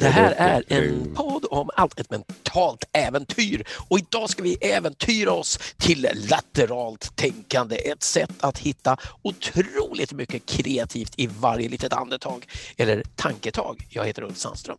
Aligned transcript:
Det 0.00 0.08
här 0.08 0.34
är 0.36 0.62
en 0.68 1.14
podd 1.14 1.44
om 1.50 1.70
allt, 1.76 2.00
ett 2.00 2.10
mentalt 2.10 2.87
äventyr. 3.18 3.64
Och 3.88 3.98
idag 3.98 4.30
ska 4.30 4.42
vi 4.42 4.54
äventyra 4.54 5.32
oss 5.32 5.58
till 5.76 6.08
lateralt 6.30 7.16
tänkande. 7.16 7.76
Ett 7.76 8.02
sätt 8.02 8.30
att 8.40 8.58
hitta 8.58 8.96
otroligt 9.22 10.12
mycket 10.12 10.46
kreativt 10.46 11.12
i 11.16 11.28
varje 11.40 11.68
litet 11.68 11.92
andetag 11.92 12.46
eller 12.76 13.02
tanketag. 13.16 13.86
Jag 13.90 14.04
heter 14.04 14.22
Ulf 14.22 14.36
Sandström. 14.36 14.76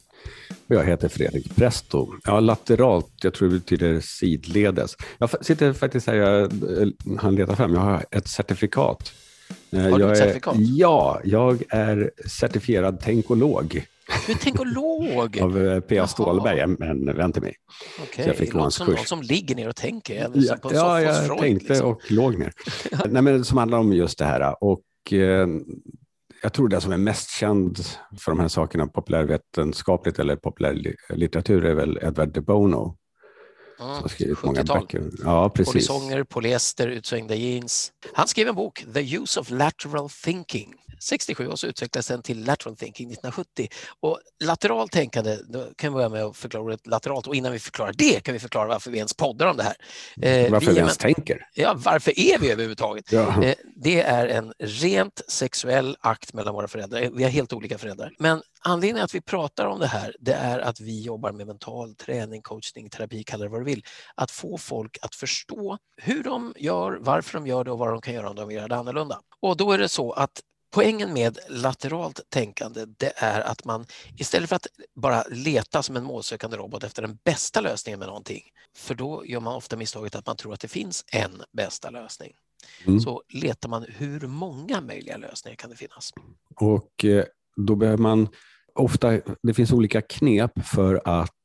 Jag 0.67 0.85
heter 0.85 1.09
Fredrik 1.09 1.55
Presto. 1.55 2.13
Ja, 2.23 2.39
lateralt, 2.39 3.13
jag 3.21 3.33
tror 3.33 3.49
det 3.49 3.59
betyder 3.59 4.01
sidledes. 4.01 4.95
Jag 5.17 5.45
sitter 5.45 5.73
faktiskt 5.73 6.07
här, 6.07 6.15
jag 6.15 6.51
han 7.19 7.35
letar 7.35 7.55
fram, 7.55 7.73
jag 7.73 7.81
har 7.81 8.05
ett 8.11 8.27
certifikat. 8.27 9.13
Har 9.71 9.99
du 9.99 10.11
ett 10.11 10.17
certifikat? 10.17 10.55
Är, 10.55 10.59
ja, 10.61 11.21
jag 11.23 11.63
är 11.69 12.11
certifierad 12.27 12.99
tänkolog. 12.99 13.85
Du 14.25 14.33
är 14.33 14.37
tänkolog? 14.37 15.39
Av 15.39 15.67
eh, 15.67 15.79
P.A. 15.79 16.07
Stålberg, 16.07 16.59
en 16.59 17.15
vän 17.15 17.33
till 17.33 17.41
mig. 17.41 17.55
Okay. 18.03 18.25
det 18.25 18.53
låter 18.53 18.69
som 18.69 18.87
någon 18.87 19.05
som 19.05 19.21
ligger 19.21 19.55
ner 19.55 19.69
och 19.69 19.75
tänker. 19.75 20.29
Ja, 20.33 20.55
på 20.55 20.73
ja 20.73 21.01
jag 21.01 21.25
Freud, 21.25 21.39
tänkte 21.39 21.73
liksom. 21.73 21.89
och 21.89 22.11
låg 22.11 22.37
ner. 22.37 22.51
Nej, 23.09 23.21
men 23.21 23.45
som 23.45 23.57
handlar 23.57 23.77
om 23.77 23.93
just 23.93 24.17
det 24.17 24.25
här. 24.25 24.63
Och, 24.63 25.13
eh, 25.13 25.47
jag 26.41 26.53
tror 26.53 26.67
det 26.67 26.81
som 26.81 26.91
är 26.91 26.97
mest 26.97 27.29
känd 27.29 27.79
för 28.19 28.31
de 28.31 28.39
här 28.39 28.47
sakerna 28.47 28.87
populärvetenskapligt 28.87 30.19
eller 30.19 30.35
populärlitteratur 30.35 31.65
är 31.65 31.73
väl 31.73 31.99
Edward 32.01 32.33
de 32.33 32.41
Bono. 32.41 32.95
Mm, 33.79 33.93
som 33.93 34.01
har 34.01 34.09
skrivit 34.09 34.43
många 34.43 34.63
böcker. 34.63 35.09
Ja, 35.23 35.49
precis. 35.49 35.73
Polysonger, 35.73 36.23
polyester, 36.23 36.87
utsvängda 36.87 37.35
jeans. 37.35 37.91
Han 38.13 38.27
skrev 38.27 38.47
en 38.47 38.55
bok, 38.55 38.85
The 38.93 39.15
Use 39.15 39.39
of 39.39 39.49
Lateral 39.49 40.09
Thinking. 40.09 40.73
67 40.99 41.47
och 41.47 41.59
så 41.59 41.67
utvecklades 41.67 42.07
den 42.07 42.21
till 42.21 42.45
lateral 42.45 42.75
thinking 42.75 43.11
1970. 43.11 43.67
Och 43.99 44.19
lateral 44.43 44.89
tänkande, 44.89 45.37
då 45.47 45.67
kan 45.75 45.93
vi 45.93 45.95
börja 45.95 46.09
med 46.09 46.23
att 46.23 46.37
förklara 46.37 46.63
ordet 46.63 46.87
lateralt 46.87 47.27
och 47.27 47.35
innan 47.35 47.51
vi 47.51 47.59
förklarar 47.59 47.93
det 47.97 48.23
kan 48.23 48.33
vi 48.33 48.39
förklara 48.39 48.67
varför 48.67 48.91
vi 48.91 48.97
ens 48.97 49.13
poddar 49.13 49.47
om 49.47 49.57
det 49.57 49.63
här. 49.63 49.75
Eh, 50.21 50.51
varför 50.51 50.67
vi, 50.67 50.73
vi 50.73 50.79
ens 50.79 50.97
tänker? 50.97 51.47
Ja, 51.53 51.73
varför 51.77 52.19
är 52.19 52.39
vi 52.39 52.51
överhuvudtaget? 52.51 53.11
Ja. 53.11 53.43
Eh, 53.43 53.55
det 53.75 54.01
är 54.01 54.27
en 54.27 54.53
rent 54.59 55.21
sexuell 55.27 55.97
akt 55.99 56.33
mellan 56.33 56.53
våra 56.53 56.67
föräldrar. 56.67 57.09
Vi 57.13 57.23
har 57.23 57.29
helt 57.29 57.53
olika 57.53 57.77
föräldrar. 57.77 58.11
Men 58.19 58.41
anledningen 58.61 59.05
att 59.05 59.15
vi 59.15 59.21
pratar 59.21 59.65
om 59.65 59.79
det 59.79 59.87
här, 59.87 60.15
det 60.19 60.33
är 60.33 60.59
att 60.59 60.79
vi 60.79 61.01
jobbar 61.01 61.31
med 61.31 61.47
mental 61.47 61.95
träning, 61.95 62.41
coachning, 62.41 62.89
terapi, 62.89 63.23
kalla 63.23 63.43
det 63.43 63.49
vad 63.49 63.61
du 63.61 63.65
vill. 63.65 63.85
Att 64.15 64.31
få 64.31 64.57
folk 64.57 64.97
att 65.01 65.15
förstå 65.15 65.77
hur 65.97 66.23
de 66.23 66.53
gör, 66.57 66.97
varför 67.01 67.33
de 67.39 67.47
gör 67.47 67.63
det 67.63 67.71
och 67.71 67.79
vad 67.79 67.89
de 67.89 68.01
kan 68.01 68.13
göra 68.13 68.29
om 68.29 68.35
de 68.35 68.47
vill 68.47 68.57
göra 68.57 68.67
det 68.67 68.75
annorlunda. 68.75 69.19
Och 69.41 69.57
då 69.57 69.71
är 69.71 69.77
det 69.77 69.89
så 69.89 70.11
att 70.11 70.41
Poängen 70.71 71.13
med 71.13 71.39
lateralt 71.49 72.21
tänkande 72.29 72.85
det 72.97 73.13
är 73.15 73.41
att 73.41 73.65
man 73.65 73.85
istället 74.17 74.49
för 74.49 74.55
att 74.55 74.67
bara 74.95 75.23
leta 75.29 75.83
som 75.83 75.95
en 75.95 76.03
målsökande 76.03 76.57
robot 76.57 76.83
efter 76.83 77.01
den 77.01 77.17
bästa 77.23 77.61
lösningen 77.61 77.99
med 77.99 78.07
någonting, 78.07 78.41
för 78.75 78.95
då 78.95 79.25
gör 79.25 79.39
man 79.39 79.55
ofta 79.55 79.77
misstaget 79.77 80.15
att 80.15 80.27
man 80.27 80.35
tror 80.35 80.53
att 80.53 80.59
det 80.59 80.67
finns 80.67 81.05
en 81.11 81.41
bästa 81.51 81.89
lösning. 81.89 82.33
Mm. 82.85 82.99
Så 82.99 83.23
letar 83.29 83.69
man 83.69 83.85
hur 83.97 84.19
många 84.19 84.81
möjliga 84.81 85.17
lösningar 85.17 85.55
kan 85.55 85.69
det 85.69 85.75
finnas? 85.75 86.13
Och 86.55 87.05
eh, 87.05 87.25
då 87.55 87.75
behöver 87.75 87.97
man 87.97 88.27
ofta, 88.75 89.19
det 89.43 89.53
finns 89.53 89.71
olika 89.71 90.01
knep 90.01 90.65
för 90.65 91.01
att 91.05 91.35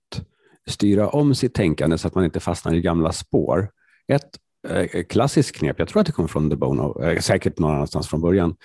styra 0.66 1.08
om 1.08 1.34
sitt 1.34 1.54
tänkande 1.54 1.98
så 1.98 2.08
att 2.08 2.14
man 2.14 2.24
inte 2.24 2.40
fastnar 2.40 2.74
i 2.74 2.80
gamla 2.80 3.12
spår. 3.12 3.70
Ett 4.08 4.38
eh, 4.68 5.04
klassiskt 5.04 5.56
knep, 5.56 5.78
jag 5.78 5.88
tror 5.88 6.00
att 6.00 6.06
det 6.06 6.12
kommer 6.12 6.28
från 6.28 6.50
The 6.50 6.56
Bono, 6.56 7.02
eh, 7.02 7.20
säkert 7.20 7.58
någon 7.58 7.74
annanstans 7.74 8.08
från 8.08 8.20
början, 8.20 8.56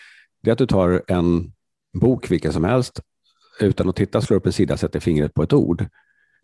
det 0.42 0.50
är 0.50 0.52
att 0.52 0.58
du 0.58 0.66
tar 0.66 1.04
en 1.08 1.52
bok, 1.94 2.32
vilken 2.32 2.54
som 2.54 2.64
helst, 2.64 3.02
utan 3.60 3.89
att 3.89 3.95
titta 3.95 4.22
slår 4.22 4.38
upp 4.38 4.45
en 4.45 4.54
sida, 4.54 4.77
sätter 4.77 5.00
fingret 5.00 5.33
på 5.33 5.44
ett 5.44 5.54
ord. 5.54 5.86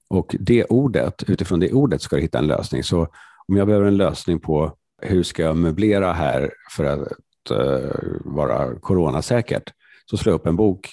Och 0.07 0.35
det 0.39 0.65
ordet, 0.65 1.23
utifrån 1.29 1.59
det 1.59 1.73
ordet 1.73 2.01
ska 2.01 2.15
du 2.15 2.21
hitta 2.21 2.39
en 2.39 2.47
lösning. 2.47 2.83
Så 2.83 3.07
om 3.47 3.57
jag 3.57 3.67
behöver 3.67 3.87
en 3.87 3.97
lösning 3.97 4.39
på 4.39 4.77
hur 5.01 5.23
ska 5.23 5.43
jag 5.43 5.57
möblera 5.57 6.13
här 6.13 6.51
för 6.71 6.85
att 6.85 7.07
uh, 7.51 7.91
vara 8.25 8.79
coronasäkert, 8.79 9.73
så 10.09 10.17
slår 10.17 10.33
jag 10.33 10.39
upp 10.39 10.47
en 10.47 10.55
bok, 10.55 10.89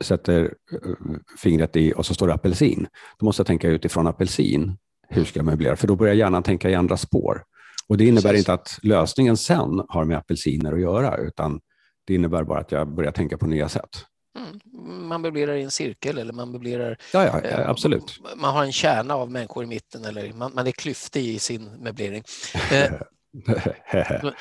sätter 0.00 0.42
uh, 0.42 1.16
fingret 1.38 1.76
i 1.76 1.92
och 1.96 2.06
så 2.06 2.14
står 2.14 2.26
det 2.26 2.34
apelsin. 2.34 2.86
Då 3.18 3.26
måste 3.26 3.40
jag 3.40 3.46
tänka 3.46 3.68
utifrån 3.68 4.06
apelsin, 4.06 4.76
hur 5.08 5.24
ska 5.24 5.38
jag 5.38 5.46
möblera? 5.46 5.76
För 5.76 5.88
då 5.88 5.96
börjar 5.96 6.14
hjärnan 6.14 6.42
tänka 6.42 6.70
i 6.70 6.74
andra 6.74 6.96
spår. 6.96 7.42
Och 7.88 7.96
det 7.96 8.04
innebär 8.04 8.30
Precis. 8.30 8.38
inte 8.38 8.52
att 8.52 8.78
lösningen 8.82 9.36
sen 9.36 9.82
har 9.88 10.04
med 10.04 10.18
apelsiner 10.18 10.72
att 10.72 10.80
göra, 10.80 11.16
utan 11.16 11.60
det 12.04 12.14
innebär 12.14 12.44
bara 12.44 12.60
att 12.60 12.72
jag 12.72 12.88
börjar 12.88 13.12
tänka 13.12 13.38
på 13.38 13.46
nya 13.46 13.68
sätt. 13.68 14.04
Mm. 14.38 14.60
Man 15.08 15.20
möblerar 15.20 15.54
i 15.54 15.62
en 15.62 15.70
cirkel 15.70 16.18
eller 16.18 16.32
man 16.32 16.50
möblerar... 16.50 16.96
Ja, 17.12 17.24
ja, 17.24 17.40
ja 17.50 17.68
absolut. 17.68 18.20
Man 18.36 18.54
har 18.54 18.64
en 18.64 18.72
kärna 18.72 19.14
av 19.14 19.30
människor 19.30 19.64
i 19.64 19.66
mitten 19.66 20.04
eller 20.04 20.32
man, 20.32 20.54
man 20.54 20.66
är 20.66 20.72
klyftig 20.72 21.26
i 21.26 21.38
sin 21.38 21.82
möblering. 21.82 22.24
Eh, 22.72 22.92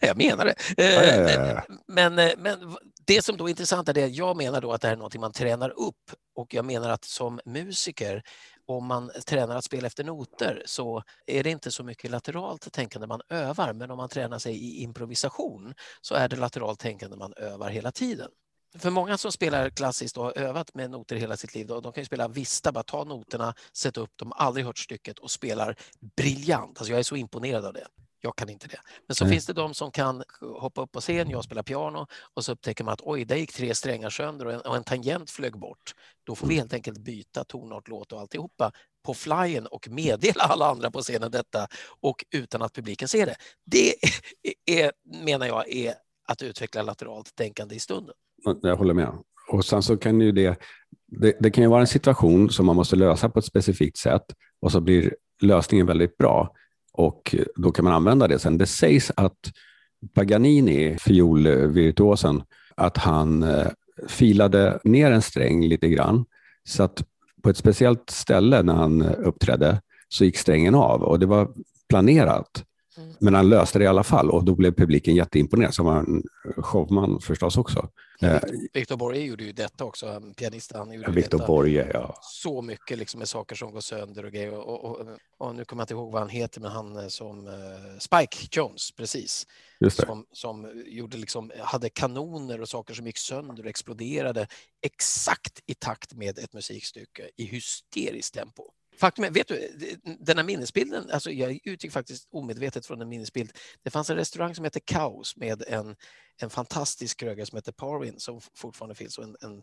jag 0.00 0.16
menar 0.16 0.44
det. 0.44 0.54
Eh, 0.76 1.62
men, 1.88 2.18
eh, 2.18 2.32
men 2.38 2.76
det 3.06 3.22
som 3.22 3.36
då 3.36 3.46
är 3.46 3.50
intressant 3.50 3.88
är 3.88 4.04
att 4.04 4.14
jag 4.14 4.36
menar 4.36 4.60
då 4.60 4.72
att 4.72 4.80
det 4.80 4.88
här 4.88 4.94
är 4.94 4.98
något 4.98 5.16
man 5.16 5.32
tränar 5.32 5.70
upp 5.70 6.10
och 6.36 6.54
jag 6.54 6.64
menar 6.64 6.90
att 6.90 7.04
som 7.04 7.40
musiker 7.44 8.22
om 8.76 8.86
man 8.86 9.10
tränar 9.26 9.56
att 9.56 9.64
spela 9.64 9.86
efter 9.86 10.04
noter 10.04 10.62
så 10.66 11.02
är 11.26 11.42
det 11.42 11.50
inte 11.50 11.70
så 11.70 11.84
mycket 11.84 12.10
lateralt 12.10 12.72
tänkande 12.72 13.06
man 13.06 13.20
övar, 13.28 13.72
men 13.72 13.90
om 13.90 13.96
man 13.96 14.08
tränar 14.08 14.38
sig 14.38 14.54
i 14.56 14.82
improvisation 14.82 15.74
så 16.00 16.14
är 16.14 16.28
det 16.28 16.36
lateralt 16.36 16.78
tänkande 16.78 17.16
man 17.16 17.32
övar 17.36 17.70
hela 17.70 17.92
tiden. 17.92 18.30
För 18.78 18.90
många 18.90 19.18
som 19.18 19.32
spelar 19.32 19.70
klassiskt 19.70 20.16
och 20.16 20.24
har 20.24 20.38
övat 20.38 20.74
med 20.74 20.90
noter 20.90 21.16
hela 21.16 21.36
sitt 21.36 21.54
liv, 21.54 21.66
då, 21.66 21.80
de 21.80 21.92
kan 21.92 22.00
ju 22.00 22.06
spela 22.06 22.28
vista, 22.28 22.72
bara 22.72 22.84
ta 22.84 23.04
noterna, 23.04 23.54
sätta 23.72 24.00
upp 24.00 24.16
dem, 24.16 24.32
aldrig 24.36 24.66
hört 24.66 24.78
stycket 24.78 25.18
och 25.18 25.30
spelar 25.30 25.76
briljant. 26.16 26.78
Alltså 26.78 26.92
jag 26.92 26.98
är 26.98 27.02
så 27.02 27.16
imponerad 27.16 27.64
av 27.64 27.72
det. 27.72 27.86
Jag 28.24 28.36
kan 28.36 28.48
inte 28.48 28.68
det. 28.68 28.80
Men 29.08 29.14
så 29.14 29.24
mm. 29.24 29.32
finns 29.32 29.46
det 29.46 29.52
de 29.52 29.74
som 29.74 29.90
kan 29.90 30.22
hoppa 30.40 30.82
upp 30.82 30.92
på 30.92 31.00
scen, 31.00 31.30
jag 31.30 31.44
spelar 31.44 31.62
piano 31.62 32.06
och 32.34 32.44
så 32.44 32.52
upptäcker 32.52 32.84
man 32.84 32.94
att 32.94 33.00
oj, 33.02 33.24
där 33.24 33.36
gick 33.36 33.52
tre 33.52 33.74
strängar 33.74 34.10
sönder 34.10 34.46
och 34.46 34.52
en, 34.52 34.60
och 34.60 34.76
en 34.76 34.84
tangent 34.84 35.30
flög 35.30 35.58
bort. 35.58 35.94
Då 36.24 36.34
får 36.34 36.46
vi 36.46 36.54
helt 36.54 36.72
enkelt 36.72 36.98
byta 36.98 37.44
tonart, 37.44 37.88
låt 37.88 38.12
och 38.12 38.20
alltihopa 38.20 38.72
på 39.06 39.14
flyen 39.14 39.66
och 39.66 39.88
meddela 39.90 40.44
alla 40.44 40.66
andra 40.66 40.90
på 40.90 41.00
scenen 41.00 41.30
detta 41.30 41.66
och 42.00 42.24
utan 42.34 42.62
att 42.62 42.72
publiken 42.72 43.08
ser 43.08 43.26
det. 43.26 43.36
Det 43.66 43.94
är, 44.66 44.92
menar 45.24 45.46
jag 45.46 45.72
är 45.72 45.94
att 46.28 46.42
utveckla 46.42 46.82
lateralt 46.82 47.34
tänkande 47.34 47.74
i 47.74 47.78
stunden. 47.78 48.14
Jag 48.62 48.76
håller 48.76 48.94
med. 48.94 49.12
Och 49.48 49.64
sen 49.64 49.82
så 49.82 49.96
kan 49.96 50.20
ju 50.20 50.32
det, 50.32 50.58
det, 51.06 51.36
det 51.40 51.50
kan 51.50 51.64
ju 51.64 51.70
vara 51.70 51.80
en 51.80 51.86
situation 51.86 52.50
som 52.50 52.66
man 52.66 52.76
måste 52.76 52.96
lösa 52.96 53.28
på 53.28 53.38
ett 53.38 53.44
specifikt 53.44 53.96
sätt 53.96 54.24
och 54.60 54.72
så 54.72 54.80
blir 54.80 55.14
lösningen 55.40 55.86
väldigt 55.86 56.16
bra 56.16 56.54
och 56.92 57.34
då 57.56 57.70
kan 57.70 57.84
man 57.84 57.94
använda 57.94 58.28
det 58.28 58.38
sen. 58.38 58.58
Det 58.58 58.66
sägs 58.66 59.12
att 59.16 59.52
Paganini, 60.14 60.96
fiolvirtuosen, 61.00 62.42
att 62.76 62.96
han 62.96 63.42
eh, 63.42 63.66
filade 64.08 64.80
ner 64.84 65.10
en 65.10 65.22
sträng 65.22 65.66
lite 65.66 65.88
grann 65.88 66.24
så 66.64 66.82
att 66.82 67.04
på 67.42 67.50
ett 67.50 67.56
speciellt 67.56 68.10
ställe 68.10 68.62
när 68.62 68.74
han 68.74 69.02
eh, 69.02 69.12
uppträdde 69.18 69.80
så 70.08 70.24
gick 70.24 70.36
strängen 70.36 70.74
av 70.74 71.02
och 71.02 71.18
det 71.18 71.26
var 71.26 71.48
planerat. 71.88 72.64
Men 73.18 73.34
han 73.34 73.48
löste 73.48 73.78
det 73.78 73.84
i 73.84 73.88
alla 73.88 74.04
fall 74.04 74.30
och 74.30 74.44
då 74.44 74.54
blev 74.54 74.74
publiken 74.74 75.14
jätteimponerad, 75.14 75.74
som 75.74 75.86
en 75.86 76.22
showman 76.62 77.20
förstås 77.20 77.56
också. 77.56 77.88
Eh, 78.22 78.40
Victor 78.72 78.96
Borge 78.96 79.20
gjorde 79.20 79.44
ju 79.44 79.52
detta 79.52 79.84
också, 79.84 80.22
pianisten. 80.36 80.78
Han 80.78 80.92
gjorde 80.92 81.12
Victor 81.12 81.38
detta 81.38 81.46
Borge, 81.46 81.90
ja. 81.92 82.18
Så 82.22 82.62
mycket 82.62 82.98
liksom 82.98 83.18
med 83.18 83.28
saker 83.28 83.56
som 83.56 83.72
går 83.72 83.80
sönder 83.80 84.24
och 84.24 84.32
grejer. 84.32 84.54
Och, 84.54 84.84
och, 84.84 85.06
och, 85.38 85.54
nu 85.54 85.64
kommer 85.64 85.80
jag 85.80 85.84
inte 85.84 85.94
ihåg 85.94 86.12
vad 86.12 86.22
han 86.22 86.28
heter, 86.28 86.60
men 86.60 86.70
han 86.70 86.96
eh, 86.96 87.08
som 87.08 87.46
uh, 87.46 87.54
Spike 87.98 88.48
Jones, 88.50 88.92
precis. 88.92 89.46
Som, 89.90 90.26
som 90.32 90.84
gjorde 90.86 91.16
liksom, 91.16 91.52
hade 91.58 91.88
kanoner 91.88 92.60
och 92.60 92.68
saker 92.68 92.94
som 92.94 93.06
gick 93.06 93.18
sönder 93.18 93.62
och 93.62 93.70
exploderade 93.70 94.46
exakt 94.82 95.60
i 95.66 95.74
takt 95.74 96.14
med 96.14 96.38
ett 96.38 96.52
musikstycke 96.52 97.30
i 97.36 97.44
hysteriskt 97.44 98.34
tempo. 98.34 98.62
Faktum 98.96 99.24
är, 99.24 99.30
vet 99.30 99.48
du, 99.48 99.70
den 100.20 100.36
här 100.36 100.44
minnesbilden, 100.44 101.10
alltså 101.10 101.30
jag 101.30 101.60
utgick 101.64 101.92
faktiskt 101.92 102.28
omedvetet 102.30 102.86
från 102.86 103.00
en 103.00 103.08
minnesbild. 103.08 103.52
Det 103.82 103.90
fanns 103.90 104.10
en 104.10 104.16
restaurang 104.16 104.54
som 104.54 104.64
hette 104.64 104.80
Kaos 104.80 105.36
med 105.36 105.62
en, 105.68 105.96
en 106.42 106.50
fantastisk 106.50 107.20
krögare 107.20 107.46
som 107.46 107.56
hette 107.56 107.72
Parwin 107.72 108.20
som 108.20 108.40
fortfarande 108.54 108.94
finns 108.94 109.18
och 109.18 109.24
en, 109.24 109.36
en, 109.40 109.62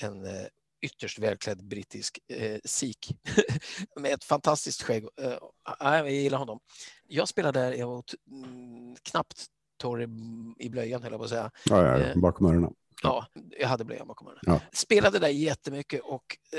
en 0.00 0.24
eh, 0.24 0.46
ytterst 0.82 1.18
välklädd 1.18 1.64
brittisk 1.64 2.18
eh, 2.28 2.58
sik 2.64 3.16
med 4.00 4.12
ett 4.12 4.24
fantastiskt 4.24 4.82
skägg. 4.82 5.04
Eh, 5.20 5.38
jag 5.80 6.10
gillar 6.10 6.38
honom. 6.38 6.60
Jag 7.06 7.28
spelade 7.28 7.60
där, 7.60 7.72
jag 7.72 7.86
var 7.86 8.04
mm, 8.30 8.96
knappt 9.02 9.46
torr 9.76 10.02
i 10.58 10.70
blöjan 10.70 11.02
höll 11.02 11.12
jag 11.12 11.20
på 11.20 11.24
att 11.24 11.30
säga. 11.30 11.50
Ja, 11.64 11.86
ja, 11.86 11.98
eh, 11.98 12.16
bakom 12.16 12.46
öronen. 12.46 12.74
Ja, 13.02 13.26
jag 13.58 13.68
hade 13.68 13.84
blöjan 13.84 14.06
bakom 14.06 14.26
öronen. 14.26 14.42
Ja. 14.46 14.60
Spelade 14.72 15.18
där 15.18 15.28
jättemycket 15.28 16.00
och 16.00 16.38
eh, 16.52 16.58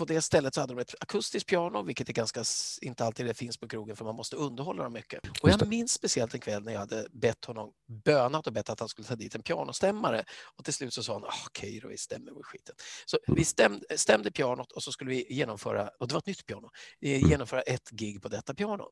på 0.00 0.04
det 0.04 0.22
stället 0.22 0.54
så 0.54 0.60
hade 0.60 0.74
de 0.74 0.80
ett 0.80 0.94
akustiskt 1.00 1.48
piano, 1.48 1.82
vilket 1.82 2.08
är 2.08 2.12
ganska, 2.12 2.44
inte 2.80 3.04
alltid 3.04 3.26
det 3.26 3.34
finns 3.34 3.58
på 3.58 3.68
krogen 3.68 3.96
för 3.96 4.04
man 4.04 4.14
måste 4.14 4.36
underhålla 4.36 4.82
dem 4.82 4.92
mycket. 4.92 5.20
Och 5.42 5.50
jag 5.50 5.68
minns 5.68 5.92
speciellt 5.92 6.34
en 6.34 6.40
kväll 6.40 6.64
när 6.64 6.72
jag 6.72 6.80
hade 6.80 7.06
bett 7.10 7.44
honom, 7.44 7.72
bönat 8.04 8.46
och 8.46 8.52
bett 8.52 8.70
att 8.70 8.80
han 8.80 8.88
skulle 8.88 9.08
ta 9.08 9.16
dit 9.16 9.34
en 9.34 9.42
pianostämmare. 9.42 10.24
Och 10.56 10.64
till 10.64 10.74
slut 10.74 10.94
så 10.94 11.02
sa 11.02 11.12
han, 11.12 11.24
ah, 11.24 11.34
okej 11.46 11.68
okay, 11.68 11.80
då, 11.80 11.88
vi 11.88 11.98
stämmer 11.98 12.32
med 12.32 12.44
skiten. 12.44 12.74
Så 13.06 13.18
mm. 13.28 13.36
vi 13.36 13.44
stämde, 13.44 13.98
stämde 13.98 14.30
pianot 14.30 14.72
och 14.72 14.82
så 14.82 14.92
skulle 14.92 15.10
vi 15.10 15.34
genomföra, 15.34 15.90
och 15.98 16.08
det 16.08 16.14
var 16.14 16.18
ett 16.18 16.26
nytt 16.26 16.46
piano, 16.46 16.70
mm. 17.02 17.28
genomföra 17.28 17.60
ett 17.60 17.90
gig 17.90 18.22
på 18.22 18.28
detta 18.28 18.54
piano. 18.54 18.84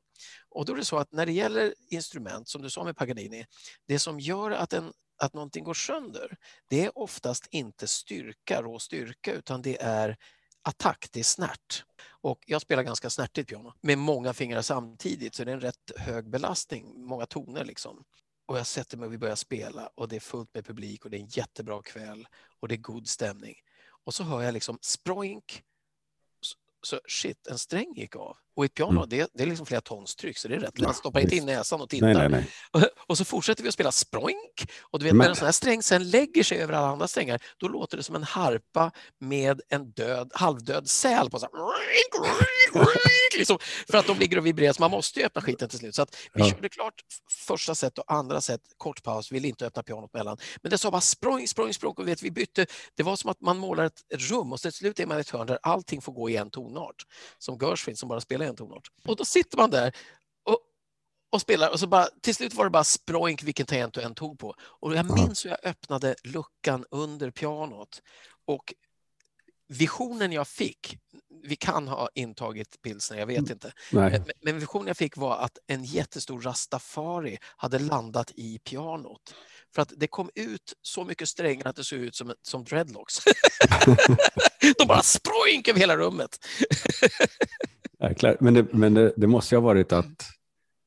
Och 0.49 0.65
då 0.65 0.73
är 0.73 0.77
det 0.77 0.85
så 0.85 0.97
att 0.97 1.11
när 1.11 1.25
det 1.25 1.31
gäller 1.31 1.73
instrument, 1.89 2.49
som 2.49 2.61
du 2.61 2.69
sa 2.69 2.83
med 2.83 2.97
Paganini, 2.97 3.45
det 3.87 3.99
som 3.99 4.19
gör 4.19 4.51
att 4.51 4.73
en 4.73 4.93
att 5.19 5.33
någonting 5.33 5.63
går 5.63 5.73
sönder, 5.73 6.37
det 6.69 6.85
är 6.85 6.97
oftast 6.97 7.47
inte 7.51 7.87
styrka, 7.87 8.61
rå 8.61 8.79
styrka, 8.79 9.33
utan 9.33 9.61
det 9.61 9.81
är 9.81 10.17
attack, 10.61 11.09
det 11.11 11.19
är 11.19 11.23
snärt. 11.23 11.85
Och 12.01 12.43
jag 12.47 12.61
spelar 12.61 12.83
ganska 12.83 13.09
snärtigt 13.09 13.49
piano 13.49 13.73
med 13.81 13.97
många 13.97 14.33
fingrar 14.33 14.61
samtidigt 14.61 15.35
så 15.35 15.43
det 15.43 15.51
är 15.51 15.55
en 15.55 15.61
rätt 15.61 15.91
hög 15.97 16.29
belastning, 16.29 17.05
många 17.05 17.25
toner 17.25 17.65
liksom. 17.65 18.03
Och 18.45 18.57
jag 18.57 18.67
sätter 18.67 18.97
mig 18.97 19.07
och 19.07 19.13
vi 19.13 19.17
börjar 19.17 19.35
spela 19.35 19.89
och 19.95 20.07
det 20.07 20.15
är 20.15 20.19
fullt 20.19 20.53
med 20.53 20.65
publik 20.65 21.05
och 21.05 21.11
det 21.11 21.17
är 21.17 21.21
en 21.21 21.27
jättebra 21.27 21.81
kväll 21.81 22.27
och 22.59 22.67
det 22.67 22.75
är 22.75 22.77
god 22.77 23.07
stämning. 23.07 23.55
Och 24.05 24.13
så 24.13 24.23
hör 24.23 24.41
jag 24.41 24.53
liksom 24.53 24.77
sproink 24.81 25.63
så 26.81 26.99
shit, 27.07 27.47
en 27.47 27.57
sträng 27.57 27.93
gick 27.95 28.15
av. 28.15 28.37
Och 28.59 28.65
ett 28.65 28.73
piano, 28.73 28.97
mm. 28.97 29.09
det, 29.09 29.29
det, 29.33 29.43
är 29.43 29.47
liksom 29.47 29.65
flera 29.65 29.81
tons 29.81 30.15
tryck, 30.15 30.37
så 30.37 30.47
det 30.47 30.55
är 30.55 30.59
rätt 30.59 30.79
lätt. 30.79 30.87
Man 30.87 30.93
stoppar 30.93 31.19
inte 31.19 31.35
in 31.35 31.45
näsan 31.45 31.81
och 31.81 31.89
tittar. 31.89 32.07
Nej, 32.07 32.15
nej, 32.15 32.29
nej. 32.29 32.47
Och, 32.71 32.81
och, 33.07 33.17
så 33.17 33.25
fortsätter 33.25 33.63
vi 33.63 33.69
att 33.69 33.73
spela 33.73 33.91
sproink. 33.91 34.71
Och 34.81 34.99
du 34.99 35.05
vet, 35.05 35.13
Men... 35.13 35.23
när 35.23 35.29
en 35.29 35.35
sån 35.35 35.45
här 35.45 35.51
sträng 35.51 35.83
sen 35.83 36.09
lägger 36.09 36.43
sig 36.43 36.61
över 36.61 36.73
alla 36.73 36.87
andra 36.87 37.07
strängar, 37.07 37.41
då 37.57 37.67
låter 37.67 37.97
det 37.97 38.03
som 38.03 38.15
en 38.15 38.23
harpa 38.23 38.91
med 39.19 39.61
en 39.69 39.91
död, 39.91 40.31
halvdöd 40.33 40.89
säl 40.89 41.29
på. 41.29 41.39
Så 41.39 41.45
här, 41.45 43.37
liksom, 43.37 43.57
för 43.91 43.97
att 43.97 44.07
de 44.07 44.19
ligger 44.19 44.37
och 44.37 44.45
vibrerar, 44.45 44.73
så 44.73 44.81
man 44.81 44.91
måste 44.91 45.19
ju 45.19 45.25
öppna 45.25 45.41
skiten 45.41 45.69
till 45.69 45.79
slut. 45.79 45.95
Så 45.95 46.01
att 46.01 46.15
vi 46.33 46.41
ja. 46.41 46.49
körde 46.49 46.69
klart 46.69 46.93
första 47.47 47.75
set 47.75 47.97
och 47.97 48.11
andra 48.13 48.41
set, 48.41 48.61
kort 48.77 49.03
paus, 49.03 49.31
ville 49.31 49.47
inte 49.47 49.65
öppna 49.65 49.83
pianot 49.83 50.13
mellan. 50.13 50.37
Men 50.61 50.69
det 50.69 50.77
sa 50.77 50.91
bara 50.91 51.01
språng, 51.01 51.47
språng, 51.47 51.73
språng. 51.73 51.93
Och 51.97 52.07
vet, 52.07 52.23
vi 52.23 52.31
bytte. 52.31 52.65
Det 52.95 53.03
var 53.03 53.15
som 53.15 53.29
att 53.29 53.41
man 53.41 53.57
målar 53.57 53.83
ett 53.85 54.03
rum 54.09 54.53
och 54.53 54.59
till 54.59 54.71
slut 54.71 54.99
är 54.99 55.05
man 55.05 55.17
i 55.17 55.21
ett 55.21 55.29
hörn 55.29 55.47
där 55.47 55.59
allting 55.61 56.01
får 56.01 56.13
gå 56.13 56.29
i 56.29 56.37
en 56.37 56.49
tonart. 56.49 57.05
Som 57.37 57.57
Gershwin 57.57 57.95
som 57.95 58.09
bara 58.09 58.21
spelar 58.21 58.48
en 58.49 58.55
tonart. 58.55 58.91
Och 59.05 59.15
då 59.15 59.25
sitter 59.25 59.57
man 59.57 59.69
där 59.69 59.95
och, 60.43 60.59
och 61.29 61.41
spelar 61.41 61.69
och 61.69 61.79
så 61.79 61.87
bara, 61.87 62.07
till 62.21 62.35
slut 62.35 62.53
var 62.53 62.63
det 62.63 62.69
bara 62.69 62.83
sproink 62.83 63.43
vilken 63.43 63.65
tangent 63.65 63.93
du 63.93 64.01
än 64.01 64.15
tog 64.15 64.39
på. 64.39 64.55
Och 64.61 64.95
jag 64.95 65.13
minns 65.15 65.45
hur 65.45 65.49
jag 65.49 65.59
öppnade 65.63 66.15
luckan 66.23 66.85
under 66.91 67.31
pianot 67.31 68.01
och 68.45 68.73
visionen 69.69 70.31
jag 70.31 70.47
fick, 70.47 70.97
vi 71.43 71.55
kan 71.55 71.87
ha 71.87 72.09
intagit 72.15 72.81
pilsner, 72.81 73.17
jag 73.17 73.27
vet 73.27 73.37
mm. 73.37 73.51
inte, 73.51 73.73
Nej. 73.91 74.23
men 74.41 74.59
visionen 74.59 74.87
jag 74.87 74.97
fick 74.97 75.17
var 75.17 75.37
att 75.37 75.57
en 75.67 75.83
jättestor 75.83 76.41
rastafari 76.41 77.37
hade 77.57 77.79
landat 77.79 78.31
i 78.35 78.59
pianot. 78.59 79.35
För 79.75 79.81
att 79.81 79.93
det 79.97 80.07
kom 80.07 80.29
ut 80.35 80.73
så 80.81 81.03
mycket 81.03 81.29
strängar 81.29 81.67
att 81.67 81.75
det 81.75 81.83
såg 81.83 81.99
ut 81.99 82.15
som, 82.15 82.33
som 82.41 82.63
dreadlocks. 82.63 83.19
De 84.77 84.87
bara 84.87 85.03
sproink 85.03 85.67
över 85.67 85.79
hela 85.79 85.97
rummet. 85.97 86.37
Jäklar. 88.03 88.37
Men, 88.39 88.53
det, 88.53 88.73
men 88.73 88.93
det, 88.93 89.13
det 89.17 89.27
måste 89.27 89.55
ju 89.55 89.59
ha 89.59 89.67
varit 89.67 89.93
att 89.93 90.29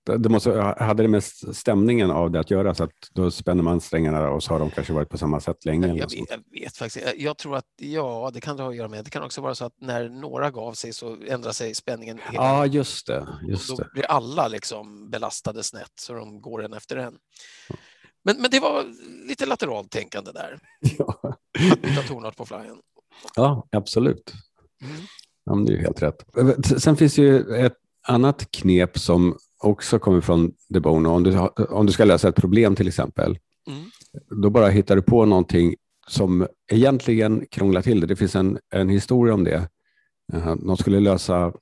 det 0.05 0.29
måste, 0.29 0.75
hade 0.79 1.03
det 1.03 1.09
med 1.09 1.25
stämningen 1.55 2.11
av 2.11 2.31
det 2.31 2.41
att 2.41 2.51
göra, 2.51 2.75
så 2.75 2.85
att 2.85 2.91
då 3.13 3.31
spänner 3.31 3.63
man 3.63 3.81
strängarna 3.81 4.31
och 4.31 4.43
så 4.43 4.53
har 4.53 4.59
de 4.59 4.71
kanske 4.71 4.93
varit 4.93 5.09
på 5.09 5.19
samma 5.19 5.41
sätt 5.41 5.65
länge? 5.65 5.87
Jag, 5.87 5.95
vet, 5.95 6.31
jag 6.31 6.61
vet 6.61 6.77
faktiskt 6.77 7.07
Jag 7.17 7.39
tror 7.39 7.57
att 7.57 7.65
ja, 7.77 8.31
det 8.35 8.41
kan 8.41 8.57
det 8.57 8.63
ha 8.63 8.71
att 8.71 8.77
göra 8.77 8.89
med. 8.89 9.05
Det 9.05 9.11
kan 9.11 9.23
också 9.23 9.41
vara 9.41 9.55
så 9.55 9.65
att 9.65 9.81
när 9.81 10.09
några 10.09 10.51
gav 10.51 10.73
sig 10.73 10.93
så 10.93 11.17
ändrar 11.29 11.53
sig 11.53 11.75
spänningen. 11.75 12.21
Ja, 12.33 12.67
just 12.67 13.07
det. 13.07 13.29
Just 13.49 13.69
då 13.69 13.77
det. 13.77 13.89
blir 13.93 14.05
alla 14.05 14.49
liksom 14.49 15.11
belastade 15.11 15.63
snett 15.63 15.93
så 16.01 16.13
de 16.13 16.41
går 16.41 16.65
en 16.65 16.73
efter 16.73 16.97
en. 16.97 17.15
Men, 18.25 18.37
men 18.43 18.51
det 18.51 18.61
var 18.61 18.85
lite 19.29 19.47
lateralt 19.47 19.91
tänkande 19.91 20.33
där. 20.33 20.59
Ja. 20.99 21.21
Att 21.73 21.83
byta 21.83 22.03
tonart 22.03 22.37
på 22.37 22.47
flyen. 22.47 22.77
Ja, 23.37 23.69
absolut. 23.73 24.33
Mm. 24.83 24.97
Ja, 25.45 25.55
det 25.67 25.73
är 25.73 25.79
helt 25.79 26.03
rätt. 26.03 26.25
Sen 26.83 26.97
finns 26.97 27.15
det 27.15 27.23
ju 27.23 27.55
ett 27.55 27.77
annat 28.09 28.51
knep 28.51 28.99
som 28.99 29.37
också 29.59 29.99
kommer 29.99 30.21
från 30.21 30.53
The 30.75 30.81
Bone. 30.81 31.09
Om 31.09 31.23
du, 31.23 31.39
om 31.65 31.87
du 31.87 31.93
ska 31.93 32.05
lösa 32.05 32.29
ett 32.29 32.37
problem 32.37 32.77
till 32.77 32.89
exempel, 32.89 33.39
mm. 33.69 33.85
då 34.43 34.51
bara 34.51 34.69
hittar 34.69 34.97
du 34.97 35.03
på 35.03 35.25
någonting 35.25 35.75
som 36.09 36.47
egentligen 36.71 37.47
krånglar 37.51 37.83
till 37.83 38.01
det. 38.01 38.07
Det 38.07 38.17
finns 38.17 38.37
en, 38.37 38.59
en 38.75 38.89
historia 38.89 39.35
om 39.35 39.45
det. 39.45 39.69
De 40.59 40.77
skulle 40.77 41.01
lösa 41.01 41.53